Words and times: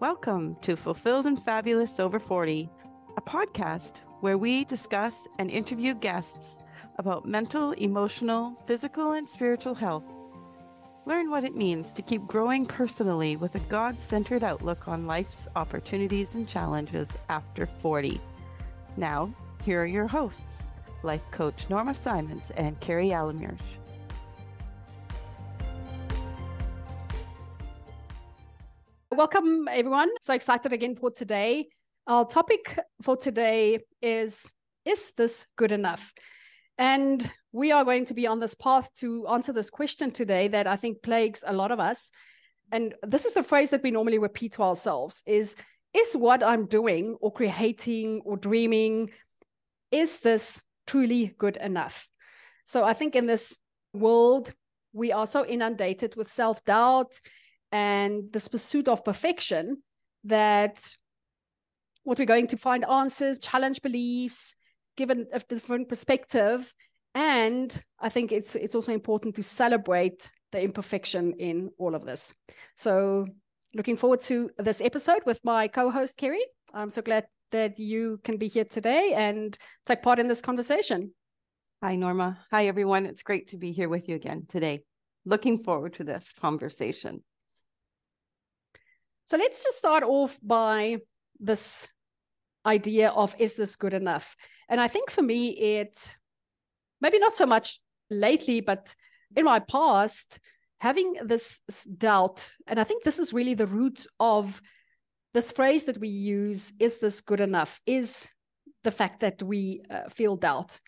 Welcome 0.00 0.56
to 0.62 0.76
Fulfilled 0.76 1.26
and 1.26 1.42
Fabulous 1.42 1.98
Over 1.98 2.20
40, 2.20 2.70
a 3.16 3.20
podcast 3.20 3.94
where 4.20 4.38
we 4.38 4.64
discuss 4.64 5.26
and 5.40 5.50
interview 5.50 5.94
guests 5.94 6.58
about 6.98 7.26
mental, 7.26 7.72
emotional, 7.72 8.54
physical, 8.68 9.12
and 9.12 9.28
spiritual 9.28 9.74
health. 9.74 10.04
Learn 11.04 11.30
what 11.30 11.42
it 11.42 11.56
means 11.56 11.92
to 11.94 12.02
keep 12.02 12.28
growing 12.28 12.64
personally 12.64 13.36
with 13.36 13.56
a 13.56 13.70
God 13.70 13.96
centered 14.00 14.44
outlook 14.44 14.86
on 14.86 15.08
life's 15.08 15.48
opportunities 15.56 16.34
and 16.34 16.46
challenges 16.46 17.08
after 17.28 17.66
40. 17.80 18.20
Now, 18.96 19.34
here 19.64 19.82
are 19.82 19.86
your 19.86 20.06
hosts, 20.06 20.62
life 21.02 21.28
coach 21.32 21.66
Norma 21.68 21.96
Simons 21.96 22.52
and 22.56 22.78
Carrie 22.78 23.08
Alamirsch. 23.08 23.58
Welcome 29.18 29.66
everyone. 29.68 30.08
So 30.20 30.32
excited 30.32 30.72
again 30.72 30.94
for 30.94 31.10
today. 31.10 31.66
Our 32.06 32.24
topic 32.24 32.78
for 33.02 33.16
today 33.16 33.80
is 34.00 34.52
Is 34.84 35.12
this 35.16 35.44
good 35.56 35.72
enough? 35.72 36.12
And 36.78 37.28
we 37.50 37.72
are 37.72 37.84
going 37.84 38.04
to 38.04 38.14
be 38.14 38.28
on 38.28 38.38
this 38.38 38.54
path 38.54 38.88
to 38.98 39.26
answer 39.26 39.52
this 39.52 39.70
question 39.70 40.12
today 40.12 40.46
that 40.46 40.68
I 40.68 40.76
think 40.76 41.02
plagues 41.02 41.42
a 41.44 41.52
lot 41.52 41.72
of 41.72 41.80
us. 41.80 42.12
And 42.70 42.94
this 43.02 43.24
is 43.24 43.34
the 43.34 43.42
phrase 43.42 43.70
that 43.70 43.82
we 43.82 43.90
normally 43.90 44.20
repeat 44.20 44.52
to 44.52 44.62
ourselves 44.62 45.20
is 45.26 45.56
is 45.92 46.16
what 46.16 46.44
I'm 46.44 46.66
doing 46.66 47.16
or 47.20 47.32
creating 47.32 48.20
or 48.24 48.36
dreaming 48.36 49.10
is 49.90 50.20
this 50.20 50.62
truly 50.86 51.34
good 51.38 51.56
enough? 51.56 52.06
So 52.66 52.84
I 52.84 52.92
think 52.92 53.16
in 53.16 53.26
this 53.26 53.56
world 53.92 54.52
we 54.92 55.10
are 55.10 55.26
so 55.26 55.44
inundated 55.44 56.14
with 56.14 56.30
self-doubt 56.30 57.20
and 57.72 58.32
this 58.32 58.48
pursuit 58.48 58.88
of 58.88 59.04
perfection 59.04 59.82
that 60.24 60.94
what 62.04 62.18
we're 62.18 62.24
going 62.24 62.46
to 62.48 62.56
find 62.56 62.84
answers, 62.86 63.38
challenge 63.38 63.82
beliefs, 63.82 64.56
given 64.96 65.26
a 65.32 65.40
different 65.40 65.88
perspective. 65.88 66.74
And 67.14 67.82
I 67.98 68.08
think 68.08 68.32
it's 68.32 68.54
it's 68.54 68.74
also 68.74 68.92
important 68.92 69.34
to 69.36 69.42
celebrate 69.42 70.30
the 70.52 70.62
imperfection 70.62 71.34
in 71.38 71.70
all 71.78 71.94
of 71.94 72.04
this. 72.04 72.34
So 72.76 73.26
looking 73.74 73.96
forward 73.96 74.20
to 74.22 74.50
this 74.58 74.80
episode 74.80 75.22
with 75.26 75.40
my 75.44 75.68
co-host 75.68 76.16
Carrie. 76.16 76.46
I'm 76.72 76.90
so 76.90 77.02
glad 77.02 77.26
that 77.50 77.78
you 77.78 78.20
can 78.24 78.36
be 78.36 78.48
here 78.48 78.64
today 78.64 79.14
and 79.14 79.56
take 79.86 80.02
part 80.02 80.18
in 80.18 80.28
this 80.28 80.40
conversation. 80.40 81.12
Hi 81.82 81.96
Norma. 81.96 82.38
Hi 82.50 82.66
everyone. 82.66 83.06
It's 83.06 83.22
great 83.22 83.48
to 83.48 83.56
be 83.56 83.72
here 83.72 83.88
with 83.88 84.08
you 84.08 84.16
again 84.16 84.46
today. 84.48 84.80
Looking 85.24 85.62
forward 85.62 85.94
to 85.94 86.04
this 86.04 86.32
conversation. 86.40 87.22
So 89.28 89.36
let's 89.36 89.62
just 89.62 89.76
start 89.76 90.02
off 90.04 90.38
by 90.42 90.96
this 91.38 91.86
idea 92.64 93.10
of 93.10 93.34
is 93.38 93.54
this 93.54 93.76
good 93.76 93.92
enough? 93.92 94.34
And 94.70 94.80
I 94.80 94.88
think 94.88 95.10
for 95.10 95.20
me, 95.20 95.50
it 95.50 96.16
maybe 97.02 97.18
not 97.18 97.34
so 97.34 97.44
much 97.44 97.78
lately, 98.08 98.62
but 98.62 98.94
in 99.36 99.44
my 99.44 99.60
past, 99.60 100.40
having 100.80 101.12
this 101.22 101.60
doubt, 101.98 102.48
and 102.66 102.80
I 102.80 102.84
think 102.84 103.04
this 103.04 103.18
is 103.18 103.34
really 103.34 103.52
the 103.52 103.66
root 103.66 104.06
of 104.18 104.62
this 105.34 105.52
phrase 105.52 105.84
that 105.84 105.98
we 105.98 106.08
use 106.08 106.72
is 106.78 106.96
this 106.96 107.20
good 107.20 107.40
enough? 107.40 107.82
Is 107.84 108.30
the 108.82 108.90
fact 108.90 109.20
that 109.20 109.42
we 109.42 109.82
uh, 109.90 110.08
feel 110.08 110.36
doubt. 110.36 110.80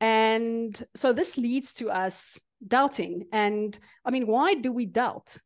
And 0.00 0.80
so 0.94 1.12
this 1.12 1.36
leads 1.36 1.72
to 1.74 1.90
us 1.90 2.40
doubting. 2.64 3.26
And 3.32 3.76
I 4.04 4.12
mean, 4.12 4.28
why 4.28 4.54
do 4.54 4.70
we 4.70 4.86
doubt? 4.86 5.38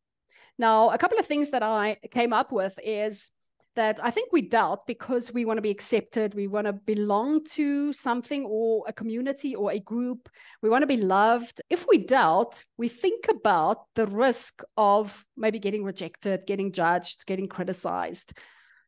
Now, 0.59 0.91
a 0.91 0.99
couple 0.99 1.19
of 1.19 1.27
things 1.27 1.51
that 1.51 1.63
I 1.63 1.99
came 2.11 2.33
up 2.33 2.53
with 2.53 2.79
is 2.85 3.31
that 3.77 3.99
I 4.03 4.11
think 4.11 4.33
we 4.33 4.43
doubt 4.43 4.87
because 4.87 5.33
we 5.33 5.45
want 5.45 5.59
to 5.59 5.63
be 5.63 5.71
accepted, 5.71 6.35
we 6.35 6.47
want 6.47 6.67
to 6.67 6.73
belong 6.73 7.45
to 7.45 7.93
something 7.93 8.45
or 8.47 8.85
a 8.87 8.93
community 8.93 9.55
or 9.57 9.73
a 9.73 9.81
group, 9.81 10.29
we 10.63 10.69
want 10.69 10.83
to 10.83 10.87
be 10.87 10.97
loved. 10.97 11.61
If 11.71 11.87
we 11.89 11.99
doubt, 11.99 12.65
we 12.77 12.89
think 12.89 13.27
about 13.29 13.87
the 13.95 14.07
risk 14.07 14.63
of 14.77 15.25
maybe 15.37 15.59
getting 15.59 15.83
rejected, 15.83 16.47
getting 16.47 16.73
judged, 16.73 17.27
getting 17.27 17.49
criticized. 17.49 18.33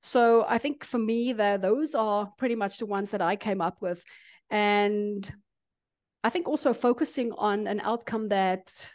So 0.03 0.45
I 0.49 0.59
think 0.59 0.85
for 0.85 0.99
me, 0.99 1.33
there 1.33 1.59
those 1.59 1.95
are 1.97 2.31
pretty 2.39 2.55
much 2.55 2.79
the 2.79 2.87
ones 2.87 3.11
that 3.11 3.23
I 3.23 3.35
came 3.35 3.61
up 3.61 3.79
with. 3.81 4.05
And 4.51 5.29
I 6.23 6.31
think 6.31 6.47
also 6.47 6.73
focusing 6.73 7.33
on 7.33 7.67
an 7.67 7.81
outcome 7.81 8.29
that 8.29 8.93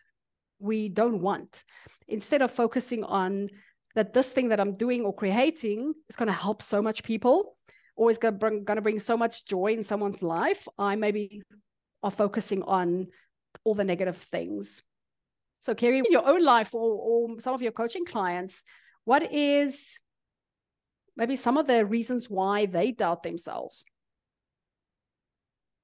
we 0.61 0.89
don't 0.89 1.21
want 1.21 1.63
instead 2.07 2.41
of 2.41 2.51
focusing 2.51 3.03
on 3.03 3.49
that 3.95 4.13
this 4.13 4.29
thing 4.29 4.49
that 4.49 4.59
I'm 4.59 4.75
doing 4.75 5.03
or 5.03 5.13
creating 5.13 5.93
is 6.09 6.15
going 6.15 6.27
to 6.27 6.33
help 6.33 6.61
so 6.61 6.81
much 6.81 7.03
people 7.03 7.57
or 7.95 8.09
is 8.09 8.17
going 8.17 8.39
to 8.39 8.81
bring, 8.81 8.99
so 8.99 9.17
much 9.17 9.45
joy 9.45 9.73
in 9.73 9.83
someone's 9.83 10.21
life, 10.21 10.67
I 10.77 10.95
maybe 10.95 11.41
are 12.03 12.11
focusing 12.11 12.63
on 12.63 13.07
all 13.63 13.75
the 13.75 13.83
negative 13.83 14.17
things. 14.17 14.81
So, 15.59 15.75
Carrie, 15.75 15.99
in 15.99 16.05
your 16.09 16.27
own 16.27 16.43
life 16.43 16.73
or, 16.73 16.79
or 16.79 17.39
some 17.39 17.53
of 17.53 17.61
your 17.61 17.73
coaching 17.73 18.05
clients, 18.05 18.63
what 19.03 19.31
is 19.31 19.99
maybe 21.15 21.35
some 21.35 21.57
of 21.57 21.67
the 21.67 21.85
reasons 21.85 22.29
why 22.29 22.65
they 22.65 22.91
doubt 22.91 23.23
themselves? 23.23 23.83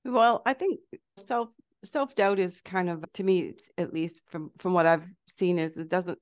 Well, 0.05 0.41
I 0.45 0.53
think 0.53 0.79
self 1.27 1.49
self 1.91 2.15
doubt 2.15 2.39
is 2.39 2.59
kind 2.61 2.89
of 2.89 3.03
to 3.13 3.23
me, 3.23 3.53
at 3.77 3.93
least 3.93 4.19
from 4.27 4.51
from 4.57 4.73
what 4.73 4.85
I've 4.85 5.05
seen, 5.37 5.59
is 5.59 5.77
it 5.77 5.89
doesn't 5.89 6.19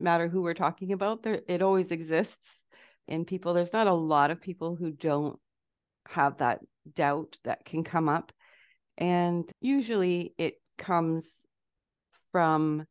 matter 0.00 0.28
who 0.28 0.42
we're 0.42 0.54
talking 0.54 0.92
about. 0.92 1.22
There, 1.22 1.40
it 1.48 1.62
always 1.62 1.90
exists 1.90 2.36
in 3.06 3.24
people. 3.24 3.54
There's 3.54 3.72
not 3.72 3.86
a 3.86 3.94
lot 3.94 4.30
of 4.30 4.40
people 4.40 4.76
who 4.76 4.90
don't 4.90 5.38
have 6.08 6.38
that 6.38 6.60
doubt 6.94 7.36
that 7.44 7.64
can 7.64 7.84
come 7.84 8.08
up, 8.08 8.32
and 8.96 9.50
usually 9.60 10.34
it 10.38 10.54
comes 10.78 11.28
from 12.32 12.86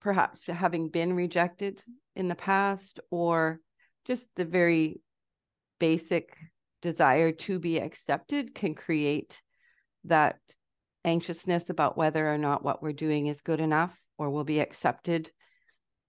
perhaps 0.00 0.42
having 0.46 0.88
been 0.88 1.14
rejected 1.14 1.82
in 2.16 2.28
the 2.28 2.34
past 2.34 3.00
or 3.10 3.60
just 4.06 4.24
the 4.36 4.44
very 4.44 5.00
basic 5.78 6.36
desire 6.82 7.32
to 7.32 7.58
be 7.58 7.78
accepted 7.78 8.54
can 8.54 8.74
create 8.74 9.40
that 10.04 10.38
anxiousness 11.04 11.70
about 11.70 11.96
whether 11.96 12.32
or 12.32 12.38
not 12.38 12.64
what 12.64 12.82
we're 12.82 12.92
doing 12.92 13.26
is 13.26 13.40
good 13.40 13.60
enough 13.60 13.96
or 14.18 14.30
will 14.30 14.44
be 14.44 14.60
accepted. 14.60 15.30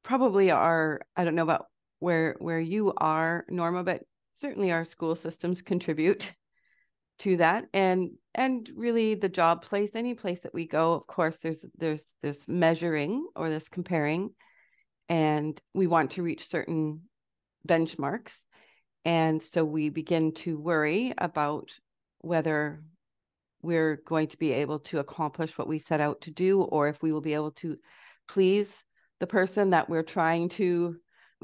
Probably 0.04 0.52
are 0.52 1.02
i 1.16 1.24
don't 1.24 1.36
know 1.36 1.44
about 1.44 1.66
where 2.00 2.36
where 2.40 2.60
you 2.60 2.94
are 2.98 3.46
norma 3.50 3.84
but 3.84 4.02
certainly 4.42 4.72
our 4.72 4.86
school 4.86 5.16
systems 5.16 5.62
contribute 5.62 6.32
to 7.20 7.38
that. 7.38 7.66
And 7.74 8.12
and 8.34 8.70
really 8.76 9.16
the 9.16 9.30
job 9.30 9.64
place 9.64 9.92
any 9.94 10.16
place 10.16 10.40
that 10.42 10.54
we 10.54 10.68
go 10.68 10.94
of 10.94 11.08
course 11.08 11.38
there's 11.42 11.64
there's 11.78 12.02
this 12.22 12.38
measuring 12.48 13.28
or 13.36 13.50
this 13.50 13.68
comparing. 13.70 14.32
And 15.10 15.60
we 15.74 15.88
want 15.88 16.12
to 16.12 16.24
reach 16.24 16.50
certain 16.50 17.02
benchmarks. 17.68 18.38
And 19.04 19.42
so 19.54 19.66
we 19.66 19.90
begin 19.90 20.34
to 20.36 20.58
worry 20.58 21.14
about 21.18 21.70
whether 22.20 22.84
we're 23.62 24.02
going 24.06 24.28
to 24.28 24.38
be 24.38 24.52
able 24.52 24.80
to 24.80 25.00
accomplish 25.00 25.58
what 25.58 25.68
we 25.68 25.80
set 25.80 26.02
out 26.02 26.22
to 26.22 26.32
do, 26.32 26.62
or 26.62 26.88
if 26.88 27.02
we 27.02 27.12
will 27.12 27.22
be 27.22 27.34
able 27.34 27.52
to 27.52 27.78
please 28.28 28.76
the 29.20 29.28
person 29.28 29.72
that 29.72 29.90
we're 29.90 30.04
trying 30.04 30.50
to 30.50 30.96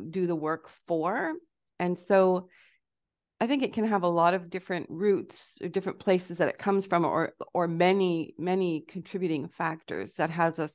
do 0.10 0.28
the 0.28 0.36
work 0.36 0.70
for. 0.88 1.34
And 1.80 1.98
so 2.08 2.50
I 3.40 3.46
think 3.46 3.62
it 3.62 3.74
can 3.74 3.88
have 3.88 4.04
a 4.04 4.08
lot 4.08 4.34
of 4.34 4.50
different 4.50 4.88
roots 4.90 5.38
or 5.62 5.68
different 5.68 6.00
places 6.00 6.38
that 6.38 6.50
it 6.50 6.58
comes 6.58 6.88
from, 6.88 7.06
or 7.06 7.34
or 7.54 7.68
many, 7.68 8.34
many 8.40 8.84
contributing 8.88 9.48
factors 9.48 10.12
that 10.18 10.32
has 10.32 10.58
us 10.58 10.72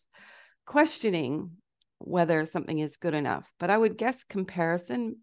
questioning 0.64 1.50
whether 1.98 2.46
something 2.46 2.78
is 2.78 2.96
good 2.96 3.14
enough. 3.14 3.50
But 3.58 3.70
I 3.70 3.78
would 3.78 3.98
guess 3.98 4.16
comparison 4.28 5.16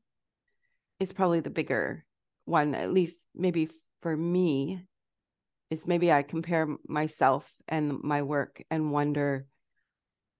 is 0.99 1.13
probably 1.13 1.39
the 1.39 1.49
bigger 1.49 2.03
one, 2.43 2.75
at 2.75 2.91
least 2.91 3.15
maybe 3.33 3.69
for 4.01 4.15
me 4.15 4.85
is 5.69 5.79
maybe 5.85 6.11
I 6.11 6.23
compare 6.23 6.67
myself 6.87 7.51
and 7.67 8.01
my 8.01 8.21
work 8.21 8.63
and 8.71 8.91
wonder 8.91 9.45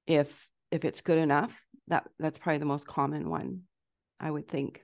if 0.08 0.48
if 0.72 0.86
it's 0.86 1.02
good 1.02 1.18
enough. 1.18 1.60
That 1.88 2.08
that's 2.20 2.38
probably 2.38 2.60
the 2.60 2.66
most 2.66 2.86
common 2.86 3.30
one, 3.30 3.62
I 4.20 4.30
would 4.30 4.48
think. 4.48 4.84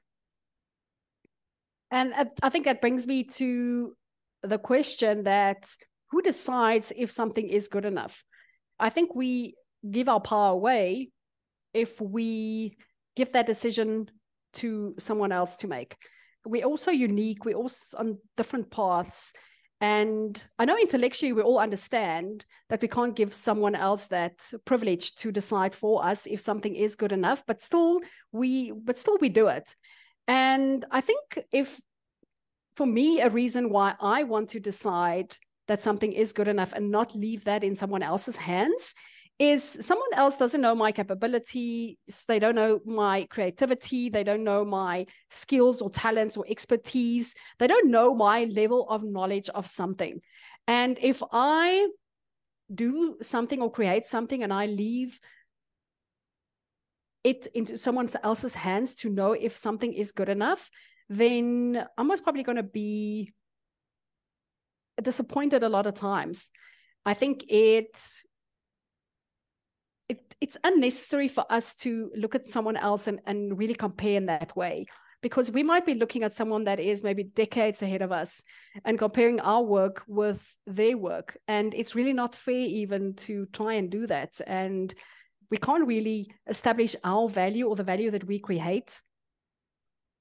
And 1.92 2.14
I 2.42 2.50
think 2.50 2.66
that 2.66 2.82
brings 2.82 3.08
me 3.08 3.24
to 3.24 3.94
the 4.44 4.58
question 4.58 5.24
that 5.24 5.70
who 6.10 6.22
decides 6.22 6.92
if 6.96 7.12
something 7.12 7.48
is 7.48 7.68
good 7.68 7.86
enough? 7.86 8.24
I 8.80 8.90
think 8.90 9.16
we 9.16 9.56
give 9.90 10.10
our 10.10 10.20
power 10.20 10.52
away 10.52 11.10
if 11.74 12.00
we 12.00 12.78
give 13.16 13.34
that 13.34 13.46
decision 13.46 14.10
to 14.54 14.96
someone 15.00 15.32
else 15.32 15.56
to 15.58 15.68
make. 15.68 15.96
We're 16.46 16.66
also 16.66 16.92
unique, 16.92 17.44
we're 17.46 17.58
also 17.58 17.98
on 17.98 18.18
different 18.38 18.72
paths 18.72 19.34
And 19.82 20.42
I 20.58 20.66
know 20.66 20.78
intellectually 20.78 21.34
we 21.34 21.42
all 21.42 21.60
understand 21.60 22.46
that 22.70 22.82
we 22.82 22.88
can't 22.88 23.16
give 23.16 23.34
someone 23.34 23.76
else 23.76 24.08
that 24.08 24.50
privilege 24.64 25.16
to 25.16 25.32
decide 25.32 25.76
for 25.76 26.06
us 26.06 26.26
if 26.26 26.40
something 26.40 26.76
is 26.76 26.96
good 26.96 27.12
enough, 27.12 27.44
but 27.46 27.62
still 27.62 28.00
we 28.32 28.72
but 28.72 28.98
still 28.98 29.18
we 29.20 29.30
do 29.30 29.48
it. 29.48 29.76
And 30.28 30.86
I 30.92 31.02
think 31.02 31.40
if 31.52 31.80
for 32.76 32.86
me 32.86 33.22
a 33.22 33.30
reason 33.30 33.70
why 33.70 33.96
I 34.00 34.24
want 34.24 34.50
to 34.52 34.60
decide 34.60 35.38
that 35.68 35.82
something 35.82 36.14
is 36.14 36.34
good 36.34 36.48
enough 36.48 36.74
and 36.74 36.92
not 36.92 37.16
leave 37.16 37.44
that 37.46 37.64
in 37.64 37.76
someone 37.76 38.04
else's 38.04 38.38
hands 38.38 38.94
is 39.38 39.64
someone 39.82 40.14
else 40.14 40.38
doesn't 40.38 40.62
know 40.62 40.76
my 40.76 40.92
capabilities. 40.92 41.98
They 42.28 42.40
don't 42.40 42.56
know 42.56 42.80
my 42.86 43.28
creativity. 43.30 44.10
They 44.10 44.24
don't 44.24 44.44
know 44.44 44.64
my 44.64 45.06
skills 45.30 45.82
or 45.82 45.90
talents 45.90 46.38
or 46.38 46.46
expertise. 46.48 47.36
They 47.60 47.68
don't 47.68 47.92
know 47.92 48.16
my 48.16 48.46
level 48.46 48.88
of 48.90 49.04
knowledge 49.04 49.50
of 49.50 49.68
something. 49.68 50.22
And 50.68 50.98
if 51.02 51.22
i 51.32 51.88
do 52.74 53.16
something 53.22 53.62
or 53.62 53.70
create 53.70 54.08
something 54.08 54.42
and 54.42 54.52
i 54.52 54.66
leave 54.66 55.20
it 57.24 57.48
into 57.54 57.78
someone 57.78 58.10
else's 58.24 58.56
hands 58.56 58.96
to 58.96 59.08
know 59.08 59.34
if 59.34 59.56
something 59.56 59.94
is 59.94 60.12
good 60.12 60.30
enough 60.30 60.72
then 61.08 61.86
i'm 61.96 62.08
most 62.08 62.24
probably 62.24 62.42
going 62.42 62.56
to 62.56 62.64
be 62.64 63.32
disappointed 65.02 65.64
a 65.64 65.70
lot 65.70 65.86
of 65.86 65.94
times. 65.94 66.52
I 67.06 67.14
think 67.14 67.46
it 67.50 68.00
it's 70.42 70.58
unnecessary 70.64 71.28
for 71.28 71.46
us 71.50 71.76
to 71.76 72.12
look 72.16 72.36
at 72.36 72.50
someone 72.50 72.78
else 72.78 73.08
and, 73.08 73.20
and 73.26 73.58
really 73.58 73.76
compare 73.76 74.18
in 74.18 74.26
that 74.28 74.56
way. 74.56 74.86
Because 75.22 75.50
we 75.50 75.64
might 75.64 75.86
be 75.86 75.96
looking 75.96 76.24
at 76.24 76.34
someone 76.34 76.66
that 76.66 76.80
is 76.80 77.02
maybe 77.02 77.24
decades 77.24 77.82
ahead 77.82 78.04
of 78.04 78.12
us 78.12 78.44
and 78.84 79.00
comparing 79.00 79.40
our 79.40 79.64
work 79.64 80.04
with 80.08 80.56
their 80.68 80.98
work. 80.98 81.38
And 81.48 81.74
it's 81.74 81.96
really 81.96 82.14
not 82.14 82.36
fair 82.36 82.54
even 82.54 83.16
to 83.16 83.48
try 83.48 83.74
and 83.74 83.90
do 83.90 84.06
that. 84.08 84.40
And 84.46 84.94
we 85.50 85.58
can't 85.58 85.88
really 85.88 86.32
establish 86.48 86.96
our 87.04 87.28
value 87.28 87.68
or 87.68 87.76
the 87.76 87.84
value 87.84 88.12
that 88.12 88.26
we 88.26 88.40
create 88.40 89.02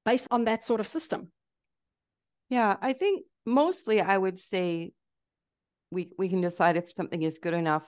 based 0.05 0.28
on 0.31 0.44
that 0.44 0.64
sort 0.64 0.81
of 0.81 0.88
system. 0.88 1.31
Yeah 2.49 2.76
i 2.82 2.93
think 2.93 3.25
mostly 3.46 4.00
i 4.00 4.17
would 4.17 4.40
say 4.40 4.93
we 5.90 6.10
we 6.19 6.28
can 6.28 6.40
decide 6.40 6.76
if 6.76 6.93
something 6.96 7.22
is 7.22 7.38
good 7.38 7.55
enough 7.55 7.84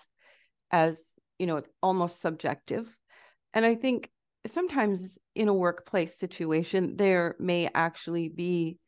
as 0.71 0.97
you 1.39 1.47
know, 1.47 1.57
it's 1.57 1.71
almost 1.83 2.21
subjective. 2.21 2.87
And 3.55 3.65
I 3.65 3.75
think 3.75 4.11
sometimes 4.53 5.19
in 5.35 5.49
a 5.49 5.55
workplace 5.55 6.19
situation, 6.19 6.97
there 6.97 7.37
may 7.39 7.69
actually 7.75 8.29
be 8.29 8.79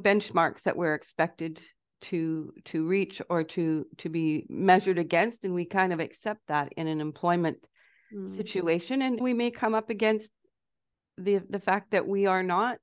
benchmarks 0.00 0.62
that 0.62 0.76
we're 0.76 0.94
expected 0.94 1.60
to 2.00 2.52
to 2.64 2.86
reach 2.86 3.20
or 3.28 3.42
to 3.42 3.84
to 3.96 4.08
be 4.08 4.46
measured 4.48 4.98
against 4.98 5.44
and 5.44 5.52
we 5.52 5.64
kind 5.64 5.92
of 5.92 5.98
accept 5.98 6.40
that 6.46 6.72
in 6.76 6.86
an 6.86 7.00
employment 7.00 7.58
mm. 8.14 8.36
situation 8.36 9.02
and 9.02 9.20
we 9.20 9.34
may 9.34 9.50
come 9.50 9.74
up 9.74 9.90
against 9.90 10.30
the 11.16 11.40
the 11.50 11.58
fact 11.58 11.90
that 11.90 12.06
we 12.06 12.26
are 12.26 12.44
not 12.44 12.78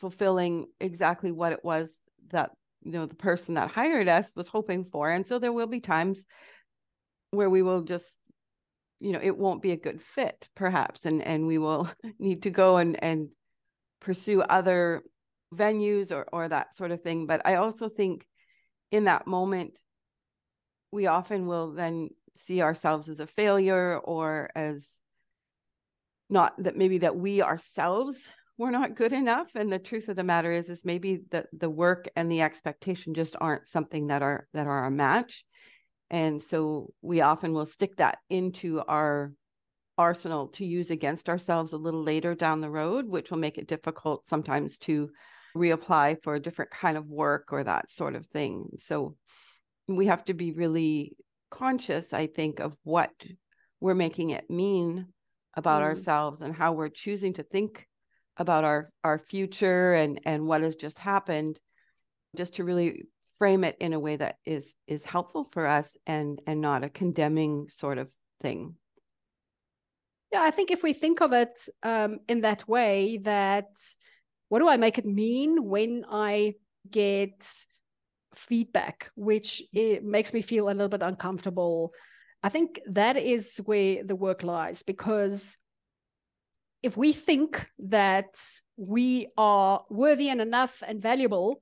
fulfilling 0.00 0.66
exactly 0.80 1.30
what 1.30 1.52
it 1.52 1.62
was 1.62 1.90
that 2.30 2.52
you 2.82 2.92
know 2.92 3.04
the 3.04 3.14
person 3.14 3.54
that 3.54 3.70
hired 3.70 4.08
us 4.08 4.26
was 4.34 4.48
hoping 4.48 4.86
for 4.90 5.10
and 5.10 5.26
so 5.26 5.38
there 5.38 5.52
will 5.52 5.66
be 5.66 5.80
times 5.80 6.18
where 7.32 7.50
we 7.50 7.62
will 7.62 7.82
just 7.82 8.06
you 9.02 9.12
know 9.12 9.20
it 9.20 9.36
won't 9.36 9.62
be 9.62 9.72
a 9.72 9.76
good 9.76 10.00
fit 10.00 10.48
perhaps 10.54 11.04
and 11.04 11.22
and 11.22 11.46
we 11.46 11.58
will 11.58 11.90
need 12.18 12.44
to 12.44 12.50
go 12.50 12.76
and 12.76 13.02
and 13.02 13.28
pursue 14.00 14.40
other 14.42 15.02
venues 15.54 16.12
or 16.12 16.26
or 16.32 16.48
that 16.48 16.76
sort 16.76 16.92
of 16.92 17.02
thing 17.02 17.26
but 17.26 17.42
i 17.44 17.56
also 17.56 17.88
think 17.88 18.24
in 18.90 19.04
that 19.04 19.26
moment 19.26 19.72
we 20.92 21.06
often 21.06 21.46
will 21.46 21.72
then 21.72 22.10
see 22.46 22.62
ourselves 22.62 23.08
as 23.08 23.18
a 23.18 23.26
failure 23.26 23.98
or 23.98 24.50
as 24.54 24.86
not 26.30 26.54
that 26.62 26.76
maybe 26.76 26.98
that 26.98 27.16
we 27.16 27.42
ourselves 27.42 28.18
were 28.56 28.70
not 28.70 28.94
good 28.94 29.12
enough 29.12 29.50
and 29.54 29.72
the 29.72 29.78
truth 29.78 30.08
of 30.08 30.16
the 30.16 30.24
matter 30.24 30.52
is 30.52 30.68
is 30.68 30.80
maybe 30.84 31.22
that 31.30 31.46
the 31.52 31.70
work 31.70 32.08
and 32.14 32.30
the 32.30 32.42
expectation 32.42 33.14
just 33.14 33.34
aren't 33.40 33.68
something 33.68 34.06
that 34.06 34.22
are 34.22 34.46
that 34.54 34.66
are 34.66 34.86
a 34.86 34.90
match 34.90 35.44
and 36.12 36.44
so 36.44 36.92
we 37.00 37.22
often 37.22 37.54
will 37.54 37.66
stick 37.66 37.96
that 37.96 38.18
into 38.28 38.82
our 38.86 39.32
arsenal 39.96 40.48
to 40.48 40.64
use 40.64 40.90
against 40.90 41.30
ourselves 41.30 41.72
a 41.72 41.78
little 41.78 42.02
later 42.02 42.34
down 42.34 42.60
the 42.60 42.70
road, 42.70 43.08
which 43.08 43.30
will 43.30 43.38
make 43.38 43.56
it 43.56 43.66
difficult 43.66 44.26
sometimes 44.26 44.76
to 44.78 45.10
reapply 45.56 46.22
for 46.22 46.34
a 46.34 46.40
different 46.40 46.70
kind 46.70 46.98
of 46.98 47.06
work 47.06 47.48
or 47.50 47.64
that 47.64 47.90
sort 47.90 48.14
of 48.14 48.26
thing. 48.26 48.68
So 48.80 49.16
we 49.88 50.06
have 50.06 50.24
to 50.26 50.34
be 50.34 50.52
really 50.52 51.16
conscious, 51.50 52.12
I 52.12 52.26
think, 52.26 52.60
of 52.60 52.76
what 52.84 53.10
we're 53.80 53.94
making 53.94 54.30
it 54.30 54.50
mean 54.50 55.06
about 55.54 55.82
mm. 55.82 55.86
ourselves 55.86 56.42
and 56.42 56.54
how 56.54 56.72
we're 56.72 56.88
choosing 56.88 57.34
to 57.34 57.42
think 57.42 57.86
about 58.36 58.64
our 58.64 58.90
our 59.04 59.18
future 59.18 59.92
and 59.92 60.20
and 60.24 60.46
what 60.46 60.62
has 60.62 60.74
just 60.74 60.98
happened 60.98 61.58
just 62.34 62.54
to 62.54 62.64
really 62.64 63.04
frame 63.42 63.64
it 63.64 63.76
in 63.80 63.92
a 63.92 63.98
way 63.98 64.14
that 64.14 64.36
is 64.46 64.72
is 64.86 65.02
helpful 65.02 65.48
for 65.50 65.66
us 65.66 65.96
and 66.06 66.40
and 66.46 66.60
not 66.60 66.84
a 66.84 66.88
condemning 66.88 67.66
sort 67.76 67.98
of 67.98 68.08
thing. 68.40 68.76
Yeah 70.30 70.42
i 70.42 70.52
think 70.52 70.70
if 70.70 70.84
we 70.84 70.92
think 70.92 71.20
of 71.20 71.32
it 71.32 71.68
um, 71.82 72.20
in 72.28 72.42
that 72.42 72.68
way 72.68 73.18
that 73.24 73.70
what 74.48 74.60
do 74.60 74.68
i 74.68 74.76
make 74.76 74.96
it 74.96 75.04
mean 75.04 75.50
when 75.64 76.04
i 76.08 76.54
get 76.88 77.34
feedback 78.34 79.10
which 79.16 79.60
makes 80.02 80.32
me 80.32 80.40
feel 80.40 80.68
a 80.68 80.76
little 80.76 80.88
bit 80.88 81.02
uncomfortable? 81.02 81.92
I 82.44 82.48
think 82.48 82.80
that 82.86 83.16
is 83.16 83.60
where 83.64 84.04
the 84.04 84.16
work 84.16 84.42
lies 84.42 84.82
because 84.82 85.56
if 86.82 86.96
we 86.96 87.12
think 87.12 87.66
that 87.78 88.34
we 88.76 89.28
are 89.36 89.82
worthy 89.90 90.28
and 90.28 90.40
enough 90.40 90.82
and 90.86 91.02
valuable 91.02 91.60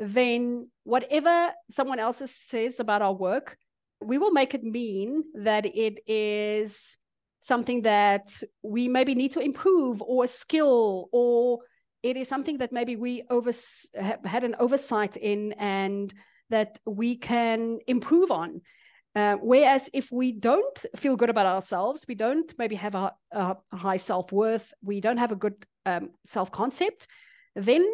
then 0.00 0.70
whatever 0.84 1.52
someone 1.68 1.98
else 1.98 2.22
says 2.24 2.80
about 2.80 3.02
our 3.02 3.12
work, 3.12 3.58
we 4.00 4.16
will 4.16 4.32
make 4.32 4.54
it 4.54 4.64
mean 4.64 5.22
that 5.34 5.66
it 5.66 6.00
is 6.06 6.96
something 7.40 7.82
that 7.82 8.42
we 8.62 8.88
maybe 8.88 9.14
need 9.14 9.32
to 9.32 9.40
improve 9.40 10.00
or 10.00 10.24
a 10.24 10.28
skill 10.28 11.10
or 11.12 11.58
it 12.02 12.16
is 12.16 12.28
something 12.28 12.56
that 12.58 12.72
maybe 12.72 12.96
we 12.96 13.24
over 13.28 13.52
had 14.24 14.42
an 14.42 14.56
oversight 14.58 15.18
in 15.18 15.52
and 15.52 16.14
that 16.48 16.80
we 16.86 17.16
can 17.16 17.78
improve 17.86 18.30
on. 18.30 18.62
Uh, 19.14 19.34
whereas 19.42 19.90
if 19.92 20.10
we 20.10 20.32
don't 20.32 20.86
feel 20.96 21.16
good 21.16 21.30
about 21.30 21.44
ourselves 21.44 22.04
we 22.06 22.14
don't 22.14 22.54
maybe 22.58 22.76
have 22.76 22.94
a, 22.94 23.12
a 23.32 23.56
high 23.72 23.96
self-worth 23.96 24.72
we 24.82 25.00
don't 25.00 25.16
have 25.16 25.32
a 25.32 25.36
good 25.36 25.66
um, 25.84 26.10
self-concept 26.24 27.08
then 27.56 27.84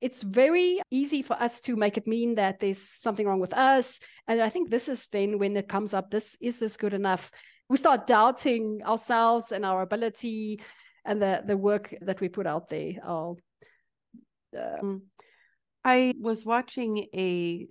it's 0.00 0.22
very 0.22 0.80
easy 0.90 1.22
for 1.22 1.34
us 1.34 1.60
to 1.62 1.76
make 1.76 1.96
it 1.96 2.06
mean 2.06 2.34
that 2.34 2.60
there's 2.60 2.78
something 2.78 3.26
wrong 3.26 3.40
with 3.40 3.52
us. 3.54 3.98
And 4.28 4.40
I 4.40 4.50
think 4.50 4.70
this 4.70 4.88
is 4.88 5.06
then 5.10 5.38
when 5.38 5.56
it 5.56 5.68
comes 5.68 5.94
up, 5.94 6.10
this 6.10 6.36
is 6.40 6.58
this 6.58 6.76
good 6.76 6.94
enough? 6.94 7.30
We 7.68 7.76
start 7.76 8.06
doubting 8.06 8.82
ourselves 8.84 9.52
and 9.52 9.64
our 9.64 9.82
ability 9.82 10.60
and 11.04 11.20
the, 11.20 11.42
the 11.46 11.56
work 11.56 11.94
that 12.02 12.20
we 12.20 12.28
put 12.28 12.46
out 12.46 12.68
there. 12.68 12.92
Uh, 13.04 13.36
I 15.84 16.14
was 16.20 16.44
watching 16.44 17.06
a 17.14 17.66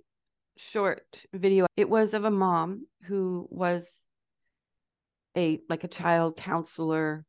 short 0.56 1.04
video. 1.32 1.66
It 1.76 1.88
was 1.88 2.14
of 2.14 2.24
a 2.24 2.30
mom 2.30 2.86
who 3.04 3.46
was 3.50 3.84
a 5.36 5.60
like 5.68 5.84
a 5.84 5.88
child 5.88 6.36
counselor 6.36 7.24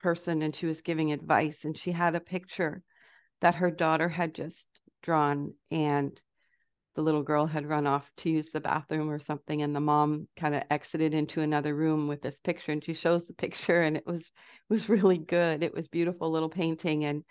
person 0.00 0.42
and 0.42 0.54
she 0.54 0.66
was 0.66 0.80
giving 0.80 1.12
advice 1.12 1.64
and 1.64 1.76
she 1.76 1.90
had 1.90 2.14
a 2.14 2.20
picture 2.20 2.82
that 3.40 3.56
her 3.56 3.70
daughter 3.70 4.08
had 4.08 4.34
just 4.34 4.64
drawn 5.02 5.54
and 5.70 6.20
the 6.96 7.02
little 7.02 7.22
girl 7.22 7.46
had 7.46 7.66
run 7.66 7.86
off 7.86 8.10
to 8.16 8.30
use 8.30 8.46
the 8.52 8.60
bathroom 8.60 9.10
or 9.10 9.18
something 9.18 9.62
and 9.62 9.76
the 9.76 9.80
mom 9.80 10.26
kind 10.36 10.54
of 10.54 10.62
exited 10.70 11.12
into 11.12 11.42
another 11.42 11.74
room 11.74 12.08
with 12.08 12.22
this 12.22 12.38
picture 12.42 12.72
and 12.72 12.82
she 12.82 12.94
shows 12.94 13.26
the 13.26 13.34
picture 13.34 13.82
and 13.82 13.96
it 13.96 14.06
was 14.06 14.32
was 14.68 14.88
really 14.88 15.18
good. 15.18 15.62
It 15.62 15.74
was 15.74 15.88
beautiful 15.88 16.30
little 16.30 16.48
painting 16.48 17.04
and 17.04 17.22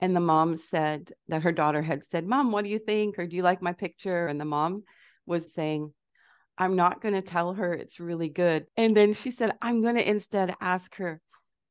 and 0.00 0.14
the 0.14 0.20
mom 0.20 0.58
said 0.58 1.12
that 1.26 1.42
her 1.42 1.52
daughter 1.52 1.82
had 1.82 2.04
said 2.10 2.26
mom 2.26 2.52
what 2.52 2.64
do 2.64 2.70
you 2.70 2.78
think? 2.78 3.18
Or 3.18 3.26
do 3.26 3.34
you 3.34 3.42
like 3.42 3.62
my 3.62 3.72
picture? 3.72 4.26
And 4.26 4.40
the 4.40 4.44
mom 4.44 4.84
was 5.26 5.42
saying 5.54 5.92
i'm 6.58 6.76
not 6.76 7.00
going 7.00 7.14
to 7.14 7.22
tell 7.22 7.54
her 7.54 7.72
it's 7.72 8.00
really 8.00 8.28
good. 8.28 8.66
And 8.76 8.94
then 8.96 9.14
she 9.14 9.30
said 9.30 9.52
i'm 9.62 9.80
going 9.80 9.96
to 9.96 10.08
instead 10.08 10.54
ask 10.60 10.94
her 10.96 11.20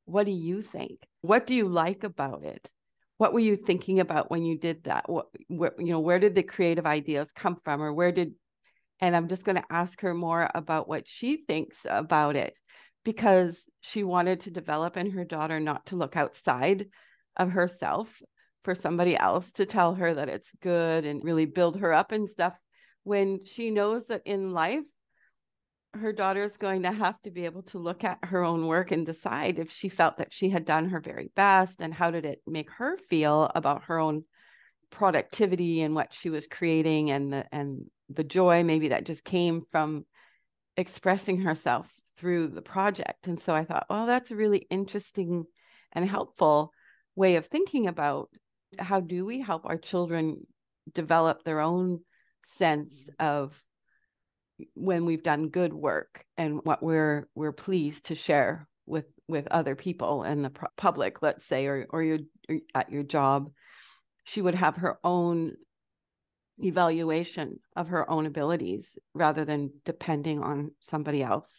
what 0.05 0.25
do 0.25 0.31
you 0.31 0.61
think? 0.61 1.05
What 1.21 1.45
do 1.45 1.53
you 1.53 1.67
like 1.67 2.03
about 2.03 2.43
it 2.43 2.71
what 3.17 3.33
were 3.33 3.39
you 3.39 3.55
thinking 3.55 3.99
about 3.99 4.29
when 4.29 4.43
you 4.43 4.57
did 4.57 4.83
that? 4.83 5.09
What, 5.09 5.27
what 5.47 5.75
you 5.79 5.87
know 5.87 5.99
where 5.99 6.19
did 6.19 6.35
the 6.35 6.43
creative 6.43 6.85
ideas 6.85 7.27
come 7.35 7.57
from 7.63 7.81
or 7.81 7.93
where 7.93 8.11
did 8.11 8.33
and 8.99 9.15
i'm 9.15 9.27
just 9.27 9.43
going 9.43 9.55
to 9.55 9.63
ask 9.69 10.01
her 10.01 10.13
more 10.13 10.49
about 10.53 10.87
what 10.87 11.07
she 11.07 11.37
thinks 11.47 11.77
about 11.85 12.35
it 12.35 12.53
because 13.03 13.57
she 13.81 14.03
wanted 14.03 14.41
to 14.41 14.51
develop 14.51 14.97
in 14.97 15.11
her 15.11 15.23
daughter 15.23 15.59
not 15.59 15.85
to 15.87 15.95
look 15.95 16.15
outside 16.15 16.87
of 17.37 17.51
herself 17.51 18.21
for 18.63 18.75
somebody 18.75 19.15
else 19.15 19.49
to 19.53 19.65
tell 19.65 19.95
her 19.95 20.13
that 20.13 20.29
it's 20.29 20.49
good 20.61 21.05
and 21.05 21.23
really 21.23 21.45
build 21.45 21.79
her 21.79 21.93
up 21.93 22.11
and 22.11 22.29
stuff 22.29 22.53
when 23.03 23.39
she 23.45 23.71
knows 23.71 24.05
that 24.07 24.21
in 24.25 24.51
life 24.51 24.83
her 25.97 26.13
daughter 26.13 26.43
is 26.43 26.57
going 26.57 26.83
to 26.83 26.91
have 26.91 27.21
to 27.23 27.31
be 27.31 27.45
able 27.45 27.63
to 27.63 27.77
look 27.77 28.03
at 28.03 28.19
her 28.23 28.43
own 28.43 28.67
work 28.67 28.91
and 28.91 29.05
decide 29.05 29.59
if 29.59 29.71
she 29.71 29.89
felt 29.89 30.17
that 30.17 30.33
she 30.33 30.49
had 30.49 30.65
done 30.65 30.89
her 30.89 30.99
very 30.99 31.29
best 31.35 31.77
and 31.79 31.93
how 31.93 32.11
did 32.11 32.25
it 32.25 32.41
make 32.47 32.69
her 32.71 32.97
feel 32.97 33.51
about 33.55 33.83
her 33.85 33.99
own 33.99 34.23
productivity 34.89 35.81
and 35.81 35.93
what 35.93 36.13
she 36.13 36.29
was 36.29 36.47
creating 36.47 37.11
and 37.11 37.33
the 37.33 37.45
and 37.51 37.85
the 38.09 38.23
joy 38.23 38.63
maybe 38.63 38.89
that 38.89 39.05
just 39.05 39.23
came 39.23 39.61
from 39.71 40.05
expressing 40.77 41.41
herself 41.41 41.91
through 42.17 42.47
the 42.47 42.61
project. 42.61 43.27
And 43.27 43.39
so 43.39 43.53
i 43.53 43.65
thought 43.65 43.87
well 43.89 44.05
that's 44.05 44.31
a 44.31 44.35
really 44.35 44.65
interesting 44.69 45.45
and 45.91 46.09
helpful 46.09 46.71
way 47.15 47.35
of 47.35 47.47
thinking 47.47 47.87
about 47.87 48.29
how 48.79 48.99
do 48.99 49.25
we 49.25 49.41
help 49.41 49.65
our 49.65 49.77
children 49.77 50.45
develop 50.93 51.43
their 51.43 51.59
own 51.59 51.99
sense 52.47 52.93
mm-hmm. 52.93 53.25
of 53.25 53.61
when 54.73 55.05
we've 55.05 55.23
done 55.23 55.49
good 55.49 55.73
work 55.73 56.23
and 56.37 56.59
what 56.63 56.81
we're 56.81 57.27
we're 57.35 57.51
pleased 57.51 58.05
to 58.05 58.15
share 58.15 58.67
with 58.85 59.05
with 59.27 59.47
other 59.51 59.75
people 59.75 60.23
and 60.23 60.43
the 60.43 60.51
public 60.77 61.21
let's 61.21 61.45
say 61.45 61.67
or 61.67 61.85
or 61.89 62.01
you 62.01 62.25
at 62.73 62.91
your 62.91 63.03
job 63.03 63.49
she 64.23 64.41
would 64.41 64.55
have 64.55 64.75
her 64.75 64.97
own 65.03 65.53
evaluation 66.59 67.59
of 67.75 67.89
her 67.89 68.09
own 68.09 68.25
abilities 68.25 68.97
rather 69.13 69.45
than 69.45 69.71
depending 69.85 70.41
on 70.41 70.71
somebody 70.89 71.23
else. 71.23 71.49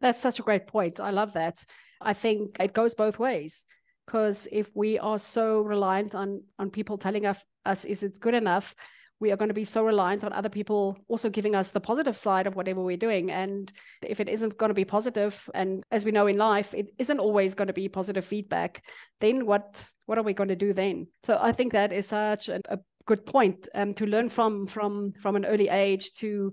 That's 0.00 0.20
such 0.20 0.38
a 0.38 0.42
great 0.42 0.66
point. 0.66 1.00
I 1.00 1.10
love 1.10 1.34
that. 1.34 1.64
I 2.00 2.14
think 2.14 2.56
it 2.60 2.72
goes 2.72 2.94
both 2.94 3.18
ways 3.18 3.66
because 4.06 4.46
if 4.52 4.70
we 4.74 4.98
are 4.98 5.18
so 5.18 5.62
reliant 5.62 6.14
on 6.14 6.42
on 6.58 6.70
people 6.70 6.98
telling 6.98 7.26
us, 7.26 7.38
us 7.66 7.84
is 7.84 8.02
it 8.04 8.20
good 8.20 8.34
enough 8.34 8.74
we 9.20 9.32
are 9.32 9.36
going 9.36 9.48
to 9.48 9.54
be 9.54 9.64
so 9.64 9.84
reliant 9.84 10.22
on 10.24 10.32
other 10.32 10.48
people 10.48 10.96
also 11.08 11.28
giving 11.28 11.54
us 11.54 11.70
the 11.70 11.80
positive 11.80 12.16
side 12.16 12.46
of 12.46 12.56
whatever 12.56 12.82
we're 12.82 12.96
doing 12.96 13.30
and 13.30 13.72
if 14.02 14.20
it 14.20 14.28
isn't 14.28 14.58
going 14.58 14.70
to 14.70 14.74
be 14.74 14.84
positive 14.84 15.48
and 15.54 15.84
as 15.90 16.04
we 16.04 16.12
know 16.12 16.26
in 16.26 16.36
life 16.36 16.74
it 16.74 16.92
isn't 16.98 17.18
always 17.18 17.54
going 17.54 17.66
to 17.66 17.72
be 17.72 17.88
positive 17.88 18.24
feedback 18.24 18.82
then 19.20 19.46
what 19.46 19.84
what 20.06 20.18
are 20.18 20.24
we 20.24 20.32
going 20.34 20.48
to 20.48 20.56
do 20.56 20.72
then 20.72 21.06
so 21.24 21.38
i 21.40 21.52
think 21.52 21.72
that 21.72 21.92
is 21.92 22.06
such 22.06 22.48
a, 22.48 22.60
a 22.68 22.78
good 23.06 23.24
point 23.24 23.68
um, 23.74 23.94
to 23.94 24.06
learn 24.06 24.28
from 24.28 24.66
from 24.66 25.12
from 25.22 25.36
an 25.36 25.44
early 25.46 25.68
age 25.68 26.12
to 26.12 26.52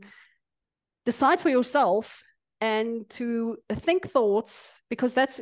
decide 1.06 1.42
for 1.42 1.50
yourself 1.50 2.24
and 2.62 3.08
to 3.10 3.58
think 3.74 4.10
thoughts 4.10 4.82
because 4.90 5.14
that's 5.14 5.42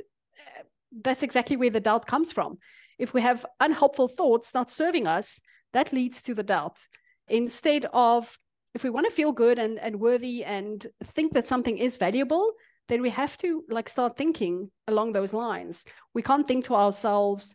that's 1.02 1.24
exactly 1.24 1.58
where 1.58 1.70
the 1.70 1.80
doubt 1.80 2.06
comes 2.06 2.32
from. 2.32 2.58
If 3.00 3.14
we 3.14 3.22
have 3.22 3.46
unhelpful 3.60 4.08
thoughts 4.08 4.54
not 4.54 4.70
serving 4.70 5.08
us, 5.08 5.42
that 5.74 5.92
leads 5.92 6.22
to 6.24 6.36
the 6.36 6.44
doubt. 6.44 6.88
Instead 7.28 7.86
of, 7.94 8.38
if 8.74 8.84
we 8.84 8.90
want 8.90 9.06
to 9.08 9.12
feel 9.12 9.32
good 9.32 9.60
and, 9.60 9.80
and 9.80 10.00
worthy 10.00 10.44
and 10.44 10.86
think 11.04 11.34
that 11.34 11.48
something 11.48 11.78
is 11.78 11.98
valuable, 11.98 12.54
then 12.90 13.02
we 13.02 13.10
have 13.10 13.38
to 13.38 13.64
like 13.70 13.88
start 13.88 14.18
thinking 14.18 14.70
along 14.88 15.14
those 15.14 15.34
lines. 15.34 15.86
We 16.14 16.22
can't 16.22 16.48
think 16.48 16.66
to 16.66 16.76
ourselves, 16.76 17.54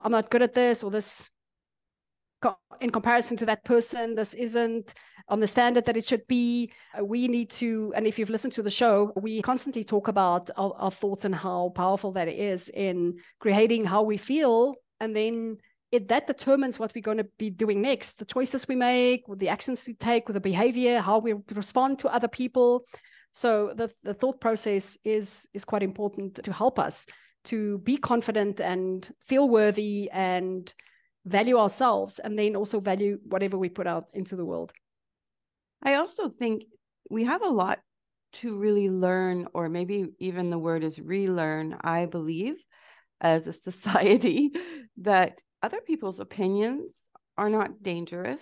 I'm 0.00 0.12
not 0.12 0.30
good 0.30 0.42
at 0.42 0.54
this 0.54 0.82
or 0.82 0.90
this 0.90 1.28
in 2.80 2.90
comparison 2.90 3.36
to 3.36 3.46
that 3.46 3.64
person 3.64 4.14
this 4.14 4.32
isn't 4.34 4.94
on 5.28 5.40
the 5.40 5.46
standard 5.46 5.84
that 5.84 5.96
it 5.96 6.06
should 6.06 6.26
be 6.26 6.72
uh, 6.98 7.04
we 7.04 7.28
need 7.28 7.50
to 7.50 7.92
and 7.94 8.06
if 8.06 8.18
you've 8.18 8.30
listened 8.30 8.52
to 8.52 8.62
the 8.62 8.70
show 8.70 9.12
we 9.16 9.42
constantly 9.42 9.84
talk 9.84 10.08
about 10.08 10.50
our, 10.56 10.72
our 10.78 10.90
thoughts 10.90 11.24
and 11.24 11.34
how 11.34 11.70
powerful 11.74 12.12
that 12.12 12.28
is 12.28 12.70
in 12.70 13.14
creating 13.40 13.84
how 13.84 14.02
we 14.02 14.16
feel 14.16 14.74
and 15.00 15.14
then 15.14 15.56
it 15.92 16.08
that 16.08 16.26
determines 16.26 16.78
what 16.78 16.92
we're 16.94 17.02
going 17.02 17.18
to 17.18 17.28
be 17.38 17.50
doing 17.50 17.82
next 17.82 18.18
the 18.18 18.24
choices 18.24 18.68
we 18.68 18.76
make 18.76 19.24
the 19.36 19.48
actions 19.48 19.84
we 19.86 19.94
take 19.94 20.28
with 20.28 20.34
the 20.34 20.40
behavior 20.40 21.00
how 21.00 21.18
we 21.18 21.34
respond 21.54 21.98
to 21.98 22.08
other 22.08 22.28
people 22.28 22.84
so 23.32 23.72
the, 23.76 23.90
the 24.02 24.14
thought 24.14 24.40
process 24.40 24.98
is 25.04 25.46
is 25.54 25.64
quite 25.64 25.82
important 25.82 26.42
to 26.42 26.52
help 26.52 26.78
us 26.78 27.06
to 27.44 27.78
be 27.78 27.96
confident 27.96 28.60
and 28.60 29.08
feel 29.26 29.48
worthy 29.48 30.10
and 30.10 30.72
value 31.24 31.58
ourselves 31.58 32.18
and 32.18 32.38
then 32.38 32.56
also 32.56 32.80
value 32.80 33.18
whatever 33.24 33.58
we 33.58 33.68
put 33.68 33.86
out 33.86 34.06
into 34.12 34.36
the 34.36 34.44
world. 34.44 34.72
I 35.82 35.94
also 35.94 36.28
think 36.28 36.64
we 37.08 37.24
have 37.24 37.42
a 37.42 37.48
lot 37.48 37.80
to 38.32 38.56
really 38.56 38.88
learn, 38.90 39.48
or 39.54 39.68
maybe 39.68 40.06
even 40.18 40.50
the 40.50 40.58
word 40.58 40.84
is 40.84 40.98
relearn, 40.98 41.76
I 41.80 42.06
believe, 42.06 42.56
as 43.20 43.46
a 43.46 43.52
society, 43.70 44.52
that 44.98 45.40
other 45.62 45.80
people's 45.80 46.20
opinions 46.20 46.92
are 47.36 47.50
not 47.50 47.82
dangerous 47.82 48.40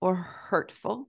or 0.00 0.14
hurtful. 0.14 1.08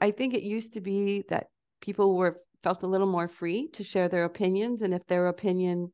I 0.00 0.10
think 0.10 0.34
it 0.34 0.42
used 0.42 0.74
to 0.74 0.80
be 0.80 1.24
that 1.28 1.46
people 1.80 2.16
were 2.16 2.40
felt 2.62 2.82
a 2.82 2.88
little 2.88 3.06
more 3.06 3.28
free 3.28 3.68
to 3.74 3.84
share 3.84 4.08
their 4.08 4.24
opinions. 4.24 4.82
And 4.82 4.94
if 4.94 5.06
their 5.06 5.28
opinion 5.28 5.92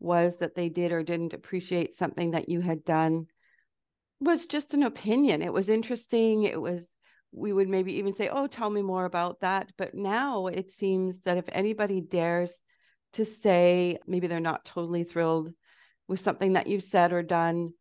was 0.00 0.36
that 0.38 0.54
they 0.54 0.68
did 0.68 0.92
or 0.92 1.02
didn't 1.02 1.32
appreciate 1.32 1.96
something 1.96 2.32
that 2.32 2.48
you 2.48 2.60
had 2.60 2.84
done, 2.84 3.26
was 4.20 4.46
just 4.46 4.74
an 4.74 4.82
opinion. 4.82 5.42
It 5.42 5.52
was 5.52 5.68
interesting. 5.68 6.42
It 6.42 6.60
was, 6.60 6.82
we 7.32 7.52
would 7.52 7.68
maybe 7.68 7.94
even 7.94 8.14
say, 8.14 8.28
oh, 8.28 8.46
tell 8.46 8.70
me 8.70 8.82
more 8.82 9.04
about 9.04 9.40
that. 9.40 9.70
But 9.76 9.94
now 9.94 10.48
it 10.48 10.72
seems 10.72 11.14
that 11.24 11.38
if 11.38 11.44
anybody 11.52 12.00
dares 12.00 12.52
to 13.14 13.24
say 13.24 13.98
maybe 14.06 14.26
they're 14.26 14.40
not 14.40 14.64
totally 14.64 15.04
thrilled 15.04 15.52
with 16.08 16.20
something 16.20 16.54
that 16.54 16.66
you've 16.66 16.84
said 16.84 17.12
or 17.12 17.22
done, 17.22 17.72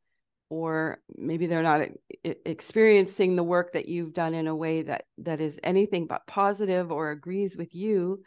or 0.50 1.00
maybe 1.16 1.48
they're 1.48 1.63
not 1.63 1.82
experiencing 2.24 3.36
the 3.36 3.44
work 3.44 3.74
that 3.74 3.88
you've 3.88 4.13
done 4.13 4.34
in 4.34 4.48
a 4.48 4.56
way 4.56 4.84
that 4.84 5.06
that 5.18 5.42
is 5.42 5.60
anything 5.63 6.08
but 6.08 6.25
positive 6.27 6.92
or 6.92 7.12
agrees 7.12 7.58
with 7.58 7.75
you 7.75 8.22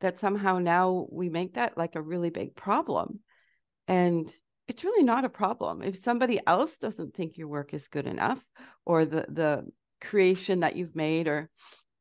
that 0.00 0.20
somehow 0.20 0.58
now 0.58 1.06
we 1.10 1.28
make 1.30 1.54
that 1.54 1.78
like 1.78 1.96
a 1.96 2.02
really 2.02 2.30
big 2.30 2.54
problem. 2.54 3.20
And 3.88 4.30
it's 4.68 4.84
really 4.84 5.04
not 5.04 5.24
a 5.24 5.30
problem. 5.30 5.82
If 5.82 6.02
somebody 6.02 6.40
else 6.46 6.76
doesn't 6.76 7.14
think 7.14 7.38
your 7.38 7.48
work 7.48 7.72
is 7.72 7.88
good 7.88 8.06
enough 8.06 8.42
or 8.84 9.04
the 9.04 9.26
the 9.28 9.64
creation 10.00 10.60
that 10.60 10.76
you've 10.76 10.94
made 10.94 11.28
or 11.28 11.48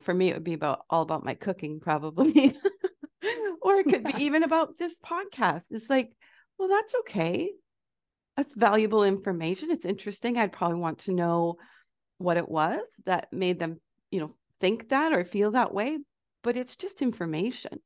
for 0.02 0.14
me 0.14 0.30
it 0.30 0.34
would 0.34 0.44
be 0.44 0.54
about 0.54 0.82
all 0.90 1.02
about 1.02 1.24
my 1.26 1.36
cooking 1.36 1.80
probably. 1.80 2.56
Or 3.62 3.76
it 3.76 3.88
could 3.88 4.04
be 4.04 4.14
even 4.26 4.44
about 4.44 4.78
this 4.78 4.94
podcast. 4.98 5.64
It's 5.70 5.90
like 5.90 6.12
well 6.58 6.68
that's 6.68 6.94
okay 7.02 7.52
that's 8.36 8.54
valuable 8.54 9.04
information. 9.04 9.72
It's 9.72 9.86
interesting. 9.86 10.38
I'd 10.38 10.52
probably 10.52 10.80
want 10.80 11.00
to 11.00 11.14
know 11.14 11.58
what 12.18 12.38
it 12.38 12.48
was 12.48 12.82
that 13.06 13.32
made 13.32 13.60
them 13.60 13.80
you 14.12 14.20
know 14.20 14.36
think 14.62 14.90
that 14.90 15.12
or 15.12 15.26
feel 15.26 15.52
that 15.52 15.74
way 15.74 15.98
but 16.44 16.58
it's 16.58 16.76
just 16.76 17.02
information. 17.02 17.80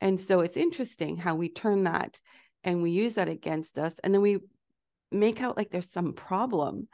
And 0.00 0.20
so 0.20 0.40
it's 0.40 0.56
interesting 0.56 1.16
how 1.16 1.36
we 1.36 1.48
turn 1.48 1.84
that 1.84 2.18
and 2.64 2.82
we 2.82 2.90
use 2.90 3.14
that 3.14 3.28
against 3.28 3.78
us 3.78 3.94
and 4.02 4.12
then 4.12 4.20
we 4.20 4.38
make 5.10 5.40
out 5.40 5.56
like 5.56 5.70
there's 5.70 5.90
some 5.92 6.12
problem 6.12 6.88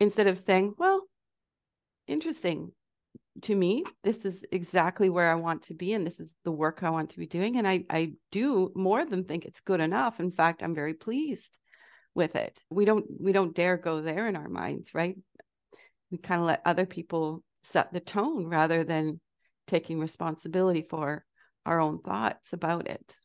instead 0.00 0.26
of 0.26 0.42
saying 0.44 0.74
well 0.78 1.02
interesting. 2.06 2.72
To 3.42 3.54
me 3.54 3.84
this 4.04 4.24
is 4.24 4.44
exactly 4.52 5.10
where 5.10 5.30
i 5.30 5.34
want 5.34 5.62
to 5.64 5.74
be 5.74 5.92
and 5.92 6.06
this 6.06 6.20
is 6.20 6.30
the 6.44 6.52
work 6.52 6.82
i 6.82 6.90
want 6.90 7.10
to 7.10 7.18
be 7.18 7.26
doing 7.26 7.56
and 7.56 7.66
i 7.66 7.84
i 7.90 8.12
do 8.30 8.70
more 8.76 9.04
than 9.04 9.24
think 9.24 9.44
it's 9.44 9.60
good 9.60 9.80
enough. 9.80 10.20
In 10.20 10.30
fact 10.30 10.62
i'm 10.62 10.74
very 10.74 10.94
pleased 10.94 11.50
with 12.14 12.36
it. 12.36 12.58
We 12.70 12.84
don't 12.84 13.04
we 13.20 13.32
don't 13.32 13.54
dare 13.54 13.76
go 13.76 14.00
there 14.00 14.28
in 14.28 14.36
our 14.36 14.48
minds 14.48 14.94
right? 14.94 15.16
We 16.10 16.18
kind 16.18 16.40
of 16.40 16.46
let 16.46 16.62
other 16.64 16.86
people 16.86 17.42
set 17.64 17.92
the 17.92 18.00
tone 18.00 18.46
rather 18.46 18.84
than 18.84 19.20
taking 19.66 19.98
responsibility 19.98 20.86
for 20.88 21.24
our 21.66 21.80
own 21.80 22.00
thoughts 22.00 22.52
about 22.52 22.88
it. 22.88 23.16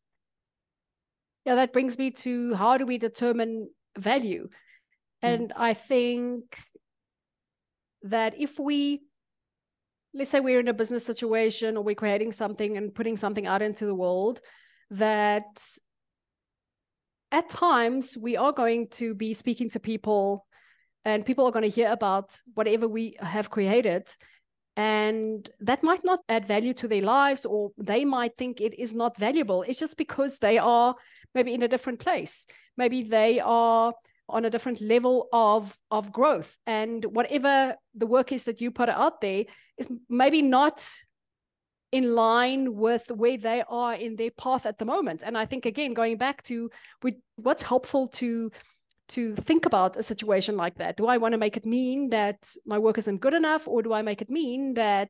Yeah 1.45 1.55
that 1.55 1.73
brings 1.73 1.97
me 1.97 2.11
to 2.11 2.53
how 2.55 2.77
do 2.77 2.85
we 2.85 2.97
determine 2.97 3.69
value? 3.97 4.49
Mm. 5.23 5.33
and 5.33 5.53
i 5.57 5.73
think 5.73 6.57
that 8.03 8.39
if 8.39 8.57
we 8.57 9.01
let's 10.13 10.29
say 10.29 10.39
we're 10.39 10.59
in 10.59 10.67
a 10.67 10.73
business 10.73 11.05
situation 11.05 11.77
or 11.77 11.83
we're 11.83 11.95
creating 11.95 12.31
something 12.31 12.77
and 12.77 12.95
putting 12.95 13.17
something 13.17 13.45
out 13.45 13.61
into 13.61 13.85
the 13.85 13.93
world 13.95 14.41
that 14.91 15.61
at 17.31 17.49
times 17.49 18.17
we 18.17 18.37
are 18.37 18.51
going 18.51 18.87
to 18.87 19.13
be 19.13 19.33
speaking 19.33 19.69
to 19.71 19.79
people 19.79 20.45
and 21.05 21.25
people 21.25 21.45
are 21.45 21.51
going 21.51 21.63
to 21.63 21.69
hear 21.69 21.91
about 21.91 22.35
whatever 22.53 22.87
we 22.87 23.15
have 23.19 23.49
created. 23.49 24.07
And 24.75 25.49
that 25.59 25.83
might 25.83 26.03
not 26.03 26.19
add 26.29 26.47
value 26.47 26.73
to 26.75 26.87
their 26.87 27.01
lives 27.01 27.45
or 27.45 27.71
they 27.77 28.05
might 28.05 28.37
think 28.37 28.61
it 28.61 28.79
is 28.79 28.93
not 28.93 29.17
valuable. 29.17 29.63
It's 29.63 29.79
just 29.79 29.97
because 29.97 30.37
they 30.37 30.57
are 30.57 30.95
maybe 31.35 31.53
in 31.53 31.63
a 31.63 31.67
different 31.67 31.99
place. 31.99 32.45
Maybe 32.77 33.03
they 33.03 33.39
are 33.39 33.93
on 34.29 34.45
a 34.45 34.49
different 34.49 34.79
level 34.79 35.27
of 35.33 35.77
of 35.91 36.11
growth. 36.11 36.55
And 36.65 37.03
whatever 37.05 37.75
the 37.95 38.07
work 38.07 38.31
is 38.31 38.45
that 38.45 38.61
you 38.61 38.71
put 38.71 38.89
out 38.89 39.21
there 39.21 39.45
is 39.77 39.87
maybe 40.07 40.41
not 40.41 40.85
in 41.91 42.13
line 42.13 42.75
with 42.75 43.09
where 43.11 43.37
they 43.37 43.63
are 43.67 43.95
in 43.95 44.15
their 44.15 44.31
path 44.31 44.65
at 44.65 44.77
the 44.77 44.85
moment 44.85 45.23
and 45.25 45.37
i 45.37 45.45
think 45.45 45.65
again 45.65 45.93
going 45.93 46.17
back 46.17 46.43
to 46.43 46.69
what's 47.35 47.63
helpful 47.63 48.07
to 48.07 48.51
to 49.09 49.35
think 49.35 49.65
about 49.65 49.97
a 49.97 50.03
situation 50.03 50.55
like 50.55 50.75
that. 50.77 50.95
Do 50.95 51.07
I 51.07 51.17
want 51.17 51.33
to 51.33 51.37
make 51.37 51.57
it 51.57 51.65
mean 51.65 52.09
that 52.09 52.37
my 52.65 52.77
work 52.77 52.97
isn't 52.97 53.17
good 53.17 53.33
enough, 53.33 53.67
or 53.67 53.81
do 53.81 53.91
I 53.91 54.01
make 54.01 54.21
it 54.21 54.29
mean 54.29 54.75
that 54.75 55.09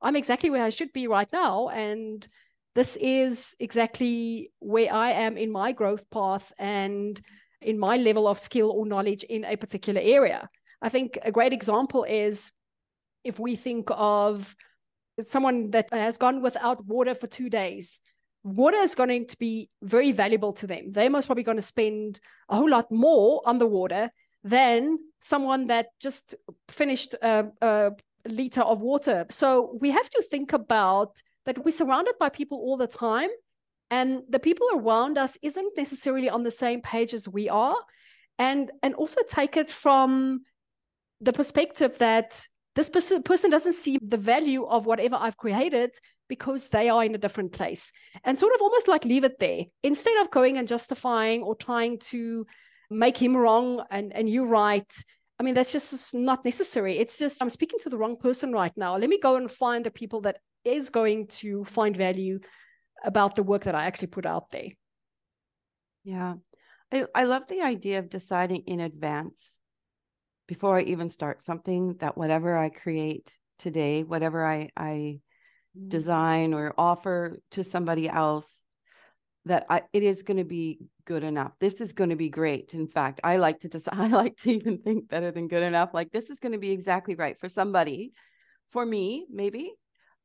I'm 0.00 0.16
exactly 0.16 0.50
where 0.50 0.64
I 0.64 0.70
should 0.70 0.92
be 0.92 1.06
right 1.06 1.28
now? 1.32 1.68
And 1.68 2.26
this 2.74 2.96
is 2.96 3.54
exactly 3.58 4.52
where 4.60 4.92
I 4.92 5.10
am 5.10 5.36
in 5.36 5.50
my 5.50 5.72
growth 5.72 6.08
path 6.10 6.52
and 6.58 7.20
in 7.60 7.78
my 7.78 7.96
level 7.96 8.26
of 8.26 8.38
skill 8.38 8.70
or 8.70 8.86
knowledge 8.86 9.24
in 9.24 9.44
a 9.44 9.56
particular 9.56 10.00
area. 10.00 10.48
I 10.80 10.88
think 10.88 11.18
a 11.22 11.32
great 11.32 11.52
example 11.52 12.04
is 12.04 12.52
if 13.24 13.38
we 13.38 13.56
think 13.56 13.88
of 13.90 14.54
someone 15.24 15.70
that 15.70 15.92
has 15.92 16.16
gone 16.16 16.42
without 16.42 16.84
water 16.86 17.14
for 17.14 17.26
two 17.26 17.50
days 17.50 18.00
water 18.42 18.78
is 18.78 18.94
going 18.94 19.26
to 19.26 19.36
be 19.38 19.68
very 19.82 20.12
valuable 20.12 20.52
to 20.54 20.66
them. 20.66 20.92
They're 20.92 21.10
most 21.10 21.26
probably 21.26 21.44
going 21.44 21.58
to 21.58 21.62
spend 21.62 22.20
a 22.48 22.56
whole 22.56 22.68
lot 22.68 22.90
more 22.90 23.42
on 23.44 23.58
the 23.58 23.66
water 23.66 24.10
than 24.44 24.98
someone 25.20 25.66
that 25.66 25.88
just 26.00 26.34
finished 26.68 27.14
a, 27.22 27.46
a 27.60 27.92
liter 28.26 28.62
of 28.62 28.80
water. 28.80 29.26
So 29.30 29.76
we 29.80 29.90
have 29.90 30.08
to 30.10 30.22
think 30.30 30.52
about 30.52 31.20
that 31.44 31.62
we're 31.64 31.72
surrounded 31.72 32.14
by 32.18 32.28
people 32.28 32.58
all 32.58 32.76
the 32.76 32.86
time, 32.86 33.30
and 33.90 34.22
the 34.28 34.38
people 34.38 34.68
around 34.74 35.18
us 35.18 35.36
isn't 35.42 35.76
necessarily 35.76 36.30
on 36.30 36.42
the 36.42 36.50
same 36.50 36.80
page 36.80 37.12
as 37.12 37.28
we 37.28 37.48
are, 37.48 37.76
and 38.38 38.70
and 38.82 38.94
also 38.94 39.20
take 39.28 39.56
it 39.56 39.70
from 39.70 40.42
the 41.20 41.32
perspective 41.32 41.98
that 41.98 42.46
this 42.76 42.88
person, 42.88 43.50
doesn't 43.50 43.74
see 43.74 43.98
the 44.00 44.16
value 44.16 44.64
of 44.64 44.86
whatever 44.86 45.16
I've 45.18 45.36
created 45.36 45.90
because 46.28 46.68
they 46.68 46.88
are 46.88 47.04
in 47.04 47.14
a 47.14 47.18
different 47.18 47.52
place 47.52 47.90
and 48.24 48.38
sort 48.38 48.54
of 48.54 48.62
almost 48.62 48.86
like 48.86 49.04
leave 49.04 49.24
it 49.24 49.38
there 49.40 49.64
instead 49.82 50.16
of 50.20 50.30
going 50.30 50.56
and 50.56 50.68
justifying 50.68 51.42
or 51.42 51.56
trying 51.56 51.98
to 51.98 52.46
make 52.88 53.16
him 53.16 53.36
wrong 53.36 53.84
and, 53.90 54.12
and 54.12 54.28
you 54.28 54.44
right. 54.44 54.92
I 55.38 55.42
mean, 55.42 55.54
that's 55.54 55.72
just 55.72 56.14
not 56.14 56.44
necessary. 56.44 56.98
It's 56.98 57.18
just, 57.18 57.42
I'm 57.42 57.50
speaking 57.50 57.80
to 57.80 57.88
the 57.88 57.98
wrong 57.98 58.16
person 58.16 58.52
right 58.52 58.76
now. 58.76 58.96
Let 58.96 59.08
me 59.08 59.18
go 59.18 59.36
and 59.36 59.50
find 59.50 59.84
the 59.84 59.90
people 59.90 60.20
that 60.22 60.38
is 60.64 60.90
going 60.90 61.26
to 61.28 61.64
find 61.64 61.96
value 61.96 62.40
about 63.04 63.34
the 63.34 63.42
work 63.42 63.64
that 63.64 63.74
I 63.74 63.84
actually 63.84 64.08
put 64.08 64.26
out 64.26 64.50
there. 64.50 64.68
Yeah. 66.04 66.34
I, 66.92 67.06
I 67.14 67.24
love 67.24 67.42
the 67.48 67.62
idea 67.62 67.98
of 67.98 68.10
deciding 68.10 68.64
in 68.66 68.80
advance 68.80 69.59
before 70.50 70.78
I 70.78 70.82
even 70.82 71.10
start 71.10 71.44
something 71.46 71.94
that 72.00 72.18
whatever 72.18 72.58
I 72.58 72.70
create 72.70 73.30
today, 73.60 74.02
whatever 74.02 74.44
I, 74.44 74.70
I 74.76 75.20
Mm. 75.78 75.88
design 75.88 76.52
or 76.52 76.74
offer 76.76 77.36
to 77.52 77.62
somebody 77.62 78.08
else 78.08 78.48
that 79.44 79.66
I, 79.70 79.82
it 79.92 80.02
is 80.02 80.24
going 80.24 80.38
to 80.38 80.44
be 80.58 80.80
good 81.04 81.22
enough. 81.22 81.52
This 81.60 81.80
is 81.80 81.92
going 81.92 82.10
to 82.10 82.16
be 82.16 82.28
great. 82.28 82.74
In 82.74 82.88
fact, 82.88 83.20
I 83.22 83.36
like 83.36 83.60
to 83.60 83.68
just 83.68 83.88
I 83.92 84.08
like 84.08 84.36
to 84.38 84.50
even 84.50 84.78
think 84.78 85.08
better 85.08 85.30
than 85.30 85.46
good 85.46 85.62
enough. 85.62 85.90
Like 85.94 86.10
this 86.10 86.28
is 86.28 86.40
going 86.40 86.50
to 86.50 86.58
be 86.58 86.72
exactly 86.72 87.14
right 87.14 87.38
for 87.38 87.48
somebody, 87.48 88.10
for 88.72 88.84
me 88.84 89.26
maybe, 89.30 89.72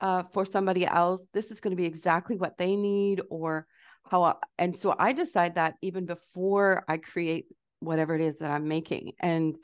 uh, 0.01 0.23
for 0.33 0.43
somebody 0.45 0.87
else. 0.87 1.21
This 1.31 1.51
is 1.51 1.61
going 1.61 1.77
to 1.77 1.81
be 1.83 1.85
exactly 1.85 2.35
what 2.35 2.57
they 2.57 2.75
need 2.75 3.21
or 3.29 3.67
how. 4.09 4.23
I, 4.23 4.33
and 4.57 4.75
so 4.75 4.95
I 4.97 5.13
decide 5.13 5.53
that 5.55 5.75
even 5.83 6.07
before 6.07 6.83
I 6.87 6.97
create 6.97 7.45
whatever 7.81 8.15
it 8.15 8.21
is 8.21 8.39
that 8.39 8.49
I'm 8.49 8.67
making. 8.67 9.11
And 9.19 9.55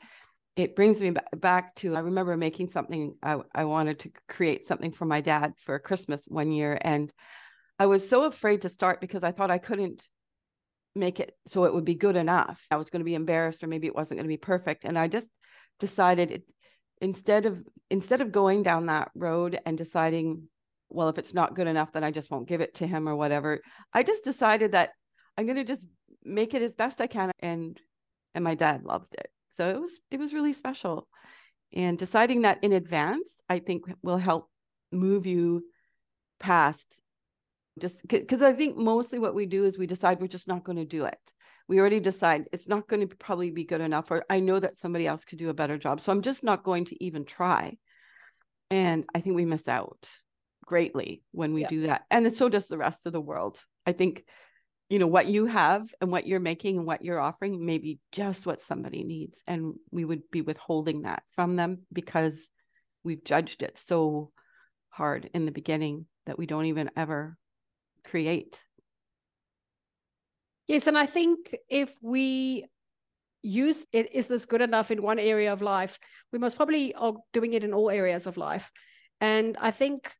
it 0.56 0.76
brings 0.76 1.00
me 1.00 1.14
back 1.36 1.74
to 1.76 1.96
I 1.96 2.00
remember 2.00 2.36
making 2.36 2.70
something 2.70 3.16
I, 3.22 3.38
I 3.54 3.64
wanted 3.64 4.00
to 4.00 4.10
create 4.28 4.66
something 4.66 4.92
for 4.92 5.06
my 5.06 5.20
dad 5.20 5.54
for 5.64 5.78
Christmas 5.78 6.20
one 6.26 6.52
year 6.52 6.78
and 6.80 7.10
I 7.78 7.86
was 7.86 8.08
so 8.08 8.24
afraid 8.24 8.62
to 8.62 8.68
start 8.68 9.00
because 9.00 9.24
I 9.24 9.32
thought 9.32 9.50
I 9.50 9.58
couldn't 9.58 10.02
make 10.94 11.20
it 11.20 11.34
so 11.46 11.64
it 11.64 11.72
would 11.72 11.86
be 11.86 11.94
good 11.94 12.16
enough. 12.16 12.60
I 12.70 12.76
was 12.76 12.90
going 12.90 13.00
to 13.00 13.04
be 13.04 13.14
embarrassed 13.14 13.64
or 13.64 13.66
maybe 13.66 13.86
it 13.86 13.94
wasn't 13.94 14.18
going 14.18 14.24
to 14.24 14.28
be 14.28 14.36
perfect 14.36 14.84
and 14.84 14.98
I 14.98 15.08
just 15.08 15.28
decided 15.80 16.30
it 16.30 16.42
instead 17.00 17.46
of 17.46 17.58
instead 17.90 18.20
of 18.20 18.30
going 18.30 18.62
down 18.62 18.86
that 18.86 19.10
road 19.14 19.58
and 19.64 19.76
deciding 19.78 20.48
well 20.90 21.08
if 21.08 21.16
it's 21.16 21.34
not 21.34 21.56
good 21.56 21.66
enough 21.66 21.92
then 21.92 22.04
I 22.04 22.10
just 22.10 22.30
won't 22.30 22.46
give 22.46 22.60
it 22.60 22.74
to 22.76 22.86
him 22.86 23.08
or 23.08 23.16
whatever. 23.16 23.60
I 23.92 24.02
just 24.02 24.22
decided 24.22 24.72
that 24.72 24.90
I'm 25.38 25.46
going 25.46 25.56
to 25.56 25.64
just 25.64 25.86
make 26.24 26.52
it 26.52 26.62
as 26.62 26.72
best 26.72 27.00
I 27.00 27.06
can 27.06 27.30
and 27.40 27.80
and 28.34 28.44
my 28.44 28.54
dad 28.54 28.84
loved 28.84 29.14
it. 29.14 29.30
So 29.56 29.68
it 29.68 29.80
was 29.80 29.90
it 30.10 30.20
was 30.20 30.32
really 30.32 30.52
special. 30.52 31.08
And 31.74 31.98
deciding 31.98 32.42
that 32.42 32.62
in 32.62 32.72
advance, 32.72 33.28
I 33.48 33.58
think 33.58 33.84
will 34.02 34.18
help 34.18 34.48
move 34.90 35.26
you 35.26 35.64
past 36.38 36.86
just 37.78 37.96
because 38.06 38.42
I 38.42 38.52
think 38.52 38.76
mostly 38.76 39.18
what 39.18 39.34
we 39.34 39.46
do 39.46 39.64
is 39.64 39.78
we 39.78 39.86
decide 39.86 40.20
we're 40.20 40.26
just 40.26 40.48
not 40.48 40.64
going 40.64 40.76
to 40.76 40.84
do 40.84 41.04
it. 41.04 41.18
We 41.68 41.80
already 41.80 42.00
decide 42.00 42.48
it's 42.52 42.68
not 42.68 42.86
going 42.88 43.08
to 43.08 43.16
probably 43.16 43.50
be 43.50 43.64
good 43.64 43.80
enough, 43.80 44.10
or 44.10 44.24
I 44.28 44.40
know 44.40 44.60
that 44.60 44.78
somebody 44.78 45.06
else 45.06 45.24
could 45.24 45.38
do 45.38 45.48
a 45.48 45.54
better 45.54 45.78
job. 45.78 46.00
So 46.00 46.12
I'm 46.12 46.22
just 46.22 46.42
not 46.42 46.64
going 46.64 46.86
to 46.86 47.04
even 47.04 47.24
try. 47.24 47.78
And 48.70 49.06
I 49.14 49.20
think 49.20 49.36
we 49.36 49.46
miss 49.46 49.68
out 49.68 50.06
greatly 50.66 51.22
when 51.32 51.54
we 51.54 51.62
yeah. 51.62 51.68
do 51.68 51.80
that. 51.82 52.02
And 52.10 52.34
so 52.34 52.48
does 52.48 52.66
the 52.68 52.78
rest 52.78 53.06
of 53.06 53.12
the 53.12 53.20
world. 53.20 53.58
I 53.86 53.92
think 53.92 54.24
you 54.92 54.98
know 54.98 55.06
what 55.06 55.26
you 55.26 55.46
have 55.46 55.88
and 56.02 56.12
what 56.12 56.26
you're 56.26 56.38
making 56.38 56.76
and 56.76 56.86
what 56.86 57.02
you're 57.02 57.18
offering 57.18 57.64
may 57.64 57.78
be 57.78 57.98
just 58.12 58.44
what 58.44 58.62
somebody 58.62 59.04
needs 59.04 59.38
and 59.46 59.72
we 59.90 60.04
would 60.04 60.30
be 60.30 60.42
withholding 60.42 61.02
that 61.02 61.22
from 61.34 61.56
them 61.56 61.78
because 61.90 62.34
we've 63.02 63.24
judged 63.24 63.62
it 63.62 63.80
so 63.86 64.30
hard 64.90 65.30
in 65.32 65.46
the 65.46 65.50
beginning 65.50 66.04
that 66.26 66.36
we 66.36 66.44
don't 66.44 66.66
even 66.66 66.90
ever 66.94 67.38
create. 68.04 68.58
Yes 70.66 70.86
and 70.86 70.98
i 70.98 71.06
think 71.06 71.56
if 71.70 71.94
we 72.02 72.66
use 73.40 73.86
it 73.94 74.12
is 74.12 74.26
this 74.26 74.44
good 74.44 74.60
enough 74.60 74.90
in 74.90 75.00
one 75.00 75.18
area 75.18 75.54
of 75.54 75.62
life 75.62 75.98
we 76.34 76.38
most 76.38 76.56
probably 76.58 76.94
are 76.96 77.14
doing 77.32 77.54
it 77.54 77.64
in 77.64 77.72
all 77.72 77.88
areas 77.88 78.26
of 78.26 78.36
life. 78.36 78.70
And 79.22 79.56
i 79.58 79.70
think 79.70 80.12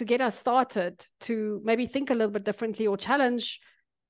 to 0.00 0.04
get 0.06 0.22
us 0.22 0.34
started 0.34 1.06
to 1.20 1.60
maybe 1.62 1.86
think 1.86 2.08
a 2.08 2.14
little 2.14 2.32
bit 2.32 2.42
differently 2.42 2.86
or 2.86 2.96
challenge 2.96 3.60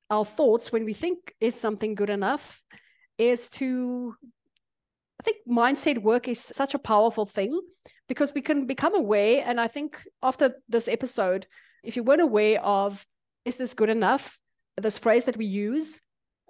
our 0.09 0.25
thoughts 0.25 0.71
when 0.71 0.85
we 0.85 0.93
think 0.93 1.35
is 1.41 1.53
something 1.53 1.97
good 1.97 2.11
enough 2.11 2.63
is 3.19 3.49
to 3.49 4.15
I 5.19 5.25
think 5.25 5.39
mindset 5.51 6.01
work 6.01 6.29
is 6.29 6.39
such 6.39 6.75
a 6.75 6.79
powerful 6.79 7.27
thing 7.27 7.61
because 8.07 8.33
we 8.33 8.41
can 8.41 8.67
become 8.67 8.95
aware. 8.95 9.43
And 9.45 9.61
I 9.61 9.67
think 9.67 10.01
after 10.23 10.55
this 10.69 10.87
episode, 10.87 11.49
if 11.83 11.97
you 11.97 12.05
weren't 12.05 12.23
aware 12.23 12.63
of, 12.63 13.05
is 13.45 13.57
this 13.57 13.75
good 13.75 13.91
enough? 13.91 14.39
This 14.81 14.97
phrase 14.97 15.25
that 15.25 15.37
we 15.37 15.47
use, 15.47 16.01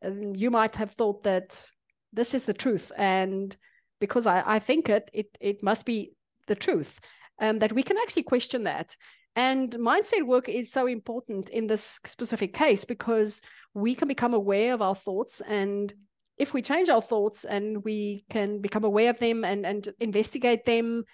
you 0.04 0.50
might 0.50 0.76
have 0.76 0.90
thought 0.92 1.22
that 1.22 1.66
this 2.12 2.34
is 2.34 2.44
the 2.44 2.52
truth. 2.52 2.92
And 2.94 3.56
because 4.00 4.26
I, 4.26 4.42
I 4.46 4.58
think 4.58 4.90
it, 4.90 5.10
it, 5.14 5.26
it 5.40 5.62
must 5.62 5.86
be 5.86 6.12
the 6.46 6.54
truth. 6.54 7.00
Um, 7.40 7.58
that 7.60 7.72
we 7.72 7.82
can 7.82 7.96
actually 7.96 8.24
question 8.24 8.64
that. 8.64 8.94
And 9.36 9.70
mindset 9.72 10.26
work 10.26 10.48
is 10.48 10.72
so 10.72 10.86
important 10.86 11.50
in 11.50 11.66
this 11.66 12.00
specific 12.04 12.52
case 12.52 12.84
because 12.84 13.40
we 13.74 13.94
can 13.94 14.08
become 14.08 14.34
aware 14.34 14.74
of 14.74 14.82
our 14.82 14.94
thoughts. 14.94 15.40
And 15.40 15.92
if 16.36 16.52
we 16.52 16.62
change 16.62 16.88
our 16.88 17.02
thoughts 17.02 17.44
and 17.44 17.84
we 17.84 18.24
can 18.30 18.60
become 18.60 18.84
aware 18.84 19.10
of 19.10 19.18
them 19.18 19.44
and, 19.44 19.64
and 19.64 19.88
investigate 20.00 20.64
them, 20.64 21.04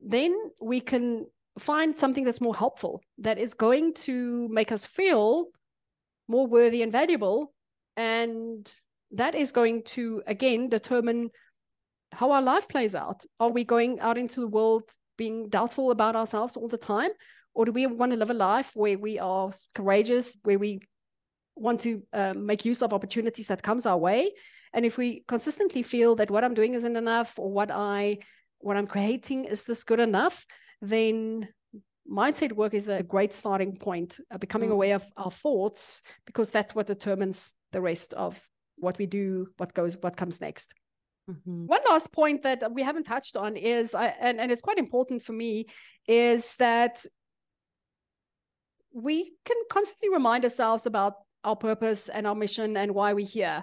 then 0.00 0.36
we 0.60 0.80
can 0.80 1.26
find 1.58 1.96
something 1.96 2.24
that's 2.24 2.40
more 2.40 2.54
helpful, 2.54 3.00
that 3.18 3.38
is 3.38 3.54
going 3.54 3.94
to 3.94 4.48
make 4.48 4.72
us 4.72 4.86
feel 4.86 5.46
more 6.28 6.46
worthy 6.46 6.82
and 6.82 6.92
valuable. 6.92 7.52
And 7.96 8.72
that 9.12 9.34
is 9.34 9.52
going 9.52 9.84
to, 9.84 10.22
again, 10.26 10.68
determine 10.68 11.30
how 12.12 12.30
our 12.30 12.42
life 12.42 12.68
plays 12.68 12.94
out. 12.94 13.24
Are 13.40 13.50
we 13.50 13.64
going 13.64 14.00
out 14.00 14.18
into 14.18 14.40
the 14.40 14.48
world 14.48 14.84
being 15.16 15.48
doubtful 15.48 15.90
about 15.90 16.16
ourselves 16.16 16.56
all 16.56 16.68
the 16.68 16.76
time? 16.76 17.10
Or 17.54 17.64
do 17.64 17.72
we 17.72 17.86
want 17.86 18.12
to 18.12 18.18
live 18.18 18.30
a 18.30 18.34
life 18.34 18.72
where 18.74 18.98
we 18.98 19.18
are 19.18 19.52
courageous, 19.74 20.36
where 20.42 20.58
we 20.58 20.80
want 21.56 21.80
to 21.82 22.02
uh, 22.12 22.34
make 22.34 22.64
use 22.64 22.82
of 22.82 22.92
opportunities 22.92 23.46
that 23.46 23.62
comes 23.62 23.86
our 23.86 23.98
way? 23.98 24.32
And 24.72 24.84
if 24.84 24.98
we 24.98 25.24
consistently 25.28 25.82
feel 25.82 26.16
that 26.16 26.30
what 26.30 26.42
I'm 26.42 26.54
doing 26.54 26.74
isn't 26.74 26.96
enough, 26.96 27.38
or 27.38 27.52
what 27.52 27.70
I 27.70 28.18
what 28.58 28.76
I'm 28.76 28.86
creating 28.86 29.44
is 29.44 29.62
this 29.62 29.84
good 29.84 30.00
enough, 30.00 30.44
then 30.80 31.48
mindset 32.10 32.52
work 32.52 32.74
is 32.74 32.88
a 32.88 33.02
great 33.02 33.32
starting 33.32 33.76
point. 33.76 34.18
Uh, 34.30 34.38
becoming 34.38 34.70
mm. 34.70 34.72
aware 34.72 34.96
of 34.96 35.04
our 35.16 35.30
thoughts, 35.30 36.02
because 36.26 36.50
that's 36.50 36.74
what 36.74 36.86
determines 36.86 37.52
the 37.72 37.80
rest 37.80 38.14
of 38.14 38.40
what 38.76 38.98
we 38.98 39.06
do, 39.06 39.46
what 39.58 39.74
goes, 39.74 39.96
what 40.00 40.16
comes 40.16 40.40
next. 40.40 40.74
Mm-hmm. 41.30 41.66
One 41.66 41.80
last 41.88 42.12
point 42.12 42.42
that 42.42 42.72
we 42.72 42.82
haven't 42.82 43.04
touched 43.04 43.36
on 43.36 43.56
is, 43.56 43.94
I, 43.94 44.06
and, 44.06 44.40
and 44.40 44.50
it's 44.50 44.60
quite 44.60 44.78
important 44.78 45.22
for 45.22 45.32
me, 45.32 45.66
is 46.08 46.56
that 46.56 47.04
we 48.94 49.32
can 49.44 49.56
constantly 49.70 50.08
remind 50.10 50.44
ourselves 50.44 50.86
about 50.86 51.14
our 51.42 51.56
purpose 51.56 52.08
and 52.08 52.26
our 52.26 52.34
mission 52.34 52.76
and 52.76 52.94
why 52.94 53.12
we're 53.12 53.26
here 53.26 53.62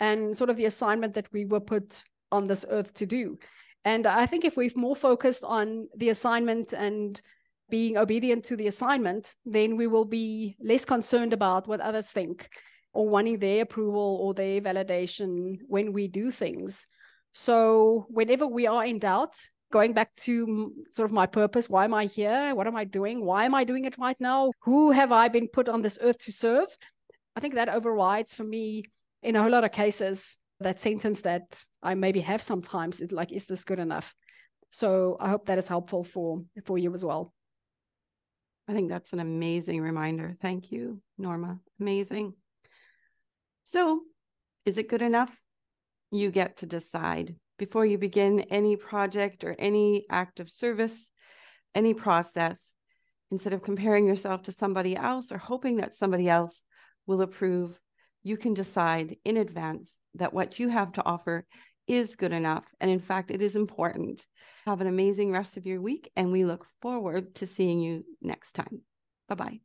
and 0.00 0.38
sort 0.38 0.48
of 0.48 0.56
the 0.56 0.64
assignment 0.64 1.14
that 1.14 1.30
we 1.32 1.44
were 1.44 1.60
put 1.60 2.02
on 2.30 2.46
this 2.46 2.64
earth 2.70 2.94
to 2.94 3.04
do. 3.04 3.36
And 3.84 4.06
I 4.06 4.26
think 4.26 4.44
if 4.44 4.56
we've 4.56 4.76
more 4.76 4.96
focused 4.96 5.42
on 5.44 5.88
the 5.96 6.10
assignment 6.10 6.72
and 6.72 7.20
being 7.68 7.98
obedient 7.98 8.44
to 8.44 8.56
the 8.56 8.68
assignment, 8.68 9.34
then 9.44 9.76
we 9.76 9.86
will 9.86 10.04
be 10.04 10.56
less 10.60 10.84
concerned 10.84 11.32
about 11.32 11.68
what 11.68 11.80
others 11.80 12.10
think. 12.10 12.48
or 12.94 13.06
wanting 13.08 13.38
their 13.38 13.62
approval 13.62 14.18
or 14.22 14.32
their 14.34 14.60
validation 14.60 15.58
when 15.68 15.92
we 15.92 16.08
do 16.08 16.30
things. 16.30 16.88
So, 17.32 18.06
whenever 18.08 18.46
we 18.46 18.66
are 18.66 18.84
in 18.84 18.98
doubt, 18.98 19.36
going 19.70 19.92
back 19.92 20.14
to 20.14 20.72
sort 20.92 21.06
of 21.08 21.12
my 21.12 21.26
purpose 21.26 21.68
why 21.68 21.84
am 21.84 21.94
I 21.94 22.06
here? 22.06 22.54
What 22.54 22.66
am 22.66 22.76
I 22.76 22.84
doing? 22.84 23.24
Why 23.24 23.44
am 23.44 23.54
I 23.54 23.64
doing 23.64 23.84
it 23.84 23.98
right 23.98 24.20
now? 24.20 24.50
Who 24.62 24.90
have 24.92 25.12
I 25.12 25.28
been 25.28 25.48
put 25.48 25.68
on 25.68 25.82
this 25.82 25.98
earth 26.00 26.18
to 26.20 26.32
serve? 26.32 26.68
I 27.36 27.40
think 27.40 27.54
that 27.54 27.68
overrides 27.68 28.34
for 28.34 28.44
me 28.44 28.84
in 29.22 29.36
a 29.36 29.42
whole 29.42 29.50
lot 29.50 29.64
of 29.64 29.72
cases 29.72 30.38
that 30.60 30.80
sentence 30.80 31.20
that 31.22 31.62
I 31.82 31.94
maybe 31.94 32.20
have 32.20 32.42
sometimes 32.42 33.00
is 33.00 33.12
like, 33.12 33.32
is 33.32 33.44
this 33.44 33.64
good 33.64 33.78
enough? 33.78 34.14
So 34.70 35.16
I 35.20 35.28
hope 35.28 35.46
that 35.46 35.58
is 35.58 35.68
helpful 35.68 36.04
for 36.04 36.42
for 36.64 36.78
you 36.78 36.92
as 36.94 37.04
well. 37.04 37.32
I 38.68 38.74
think 38.74 38.90
that's 38.90 39.12
an 39.12 39.20
amazing 39.20 39.80
reminder. 39.80 40.36
Thank 40.42 40.70
you, 40.70 41.00
Norma. 41.16 41.58
Amazing. 41.80 42.34
So, 43.64 44.02
is 44.66 44.76
it 44.76 44.88
good 44.88 45.00
enough? 45.00 45.34
You 46.10 46.30
get 46.30 46.58
to 46.58 46.66
decide 46.66 47.36
before 47.58 47.84
you 47.84 47.98
begin 47.98 48.40
any 48.40 48.76
project 48.76 49.44
or 49.44 49.54
any 49.58 50.06
act 50.10 50.40
of 50.40 50.48
service, 50.48 50.98
any 51.74 51.94
process. 51.94 52.58
Instead 53.30 53.52
of 53.52 53.62
comparing 53.62 54.06
yourself 54.06 54.42
to 54.44 54.52
somebody 54.52 54.96
else 54.96 55.30
or 55.30 55.38
hoping 55.38 55.76
that 55.76 55.94
somebody 55.94 56.28
else 56.28 56.62
will 57.06 57.20
approve, 57.20 57.78
you 58.22 58.36
can 58.36 58.54
decide 58.54 59.16
in 59.24 59.36
advance 59.36 59.90
that 60.14 60.32
what 60.32 60.58
you 60.58 60.68
have 60.68 60.92
to 60.92 61.04
offer 61.04 61.44
is 61.86 62.16
good 62.16 62.32
enough. 62.32 62.64
And 62.80 62.90
in 62.90 63.00
fact, 63.00 63.30
it 63.30 63.42
is 63.42 63.56
important. 63.56 64.24
Have 64.66 64.80
an 64.80 64.86
amazing 64.86 65.32
rest 65.32 65.56
of 65.56 65.66
your 65.66 65.80
week, 65.80 66.10
and 66.16 66.30
we 66.30 66.44
look 66.44 66.66
forward 66.80 67.34
to 67.36 67.46
seeing 67.46 67.80
you 67.80 68.04
next 68.20 68.52
time. 68.52 68.82
Bye 69.28 69.60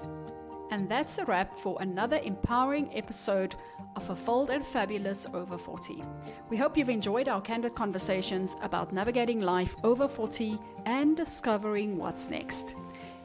bye. 0.00 0.55
And 0.70 0.88
that's 0.88 1.18
a 1.18 1.24
wrap 1.24 1.56
for 1.56 1.76
another 1.80 2.20
empowering 2.24 2.90
episode 2.92 3.54
of 3.94 4.02
A 4.02 4.06
Fulfilled 4.06 4.50
and 4.50 4.66
Fabulous 4.66 5.26
Over 5.32 5.56
40. 5.56 6.02
We 6.50 6.56
hope 6.56 6.76
you've 6.76 6.88
enjoyed 6.88 7.28
our 7.28 7.40
candid 7.40 7.74
conversations 7.74 8.56
about 8.62 8.92
navigating 8.92 9.40
life 9.40 9.76
over 9.84 10.08
40 10.08 10.58
and 10.84 11.16
discovering 11.16 11.96
what's 11.96 12.28
next. 12.28 12.74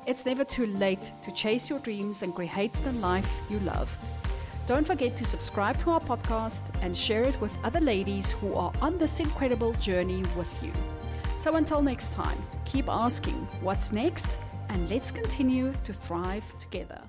It's 0.06 0.25
never 0.25 0.43
too 0.43 0.67
late 0.67 1.12
to 1.23 1.32
chase 1.32 1.69
your 1.69 1.80
dreams 1.80 2.21
and 2.21 2.34
create 2.34 2.73
the 2.84 2.91
life 2.93 3.41
you 3.49 3.60
love. 3.60 3.95
Don't 4.67 4.86
forget 4.86 5.17
to 5.17 5.25
subscribe 5.25 5.80
to 5.80 5.91
our 5.91 5.99
podcast 5.99 6.63
and 6.82 6.95
share 6.95 7.23
it 7.23 7.39
with 7.41 7.58
other 7.63 7.82
ladies 7.82 8.32
who 8.32 8.54
are 8.54 8.71
on 8.82 8.97
this 8.99 9.19
incredible 9.19 9.73
journey 9.73 10.23
with 10.38 10.63
you. 10.63 10.71
So 11.38 11.56
until 11.56 11.82
next 11.82 12.13
time, 12.13 12.38
keep 12.65 12.88
asking 12.88 13.47
what's 13.62 13.91
next 13.91 14.30
and 14.69 14.88
let's 14.89 15.10
continue 15.10 15.73
to 15.84 15.93
thrive 15.93 16.45
together. 16.60 17.01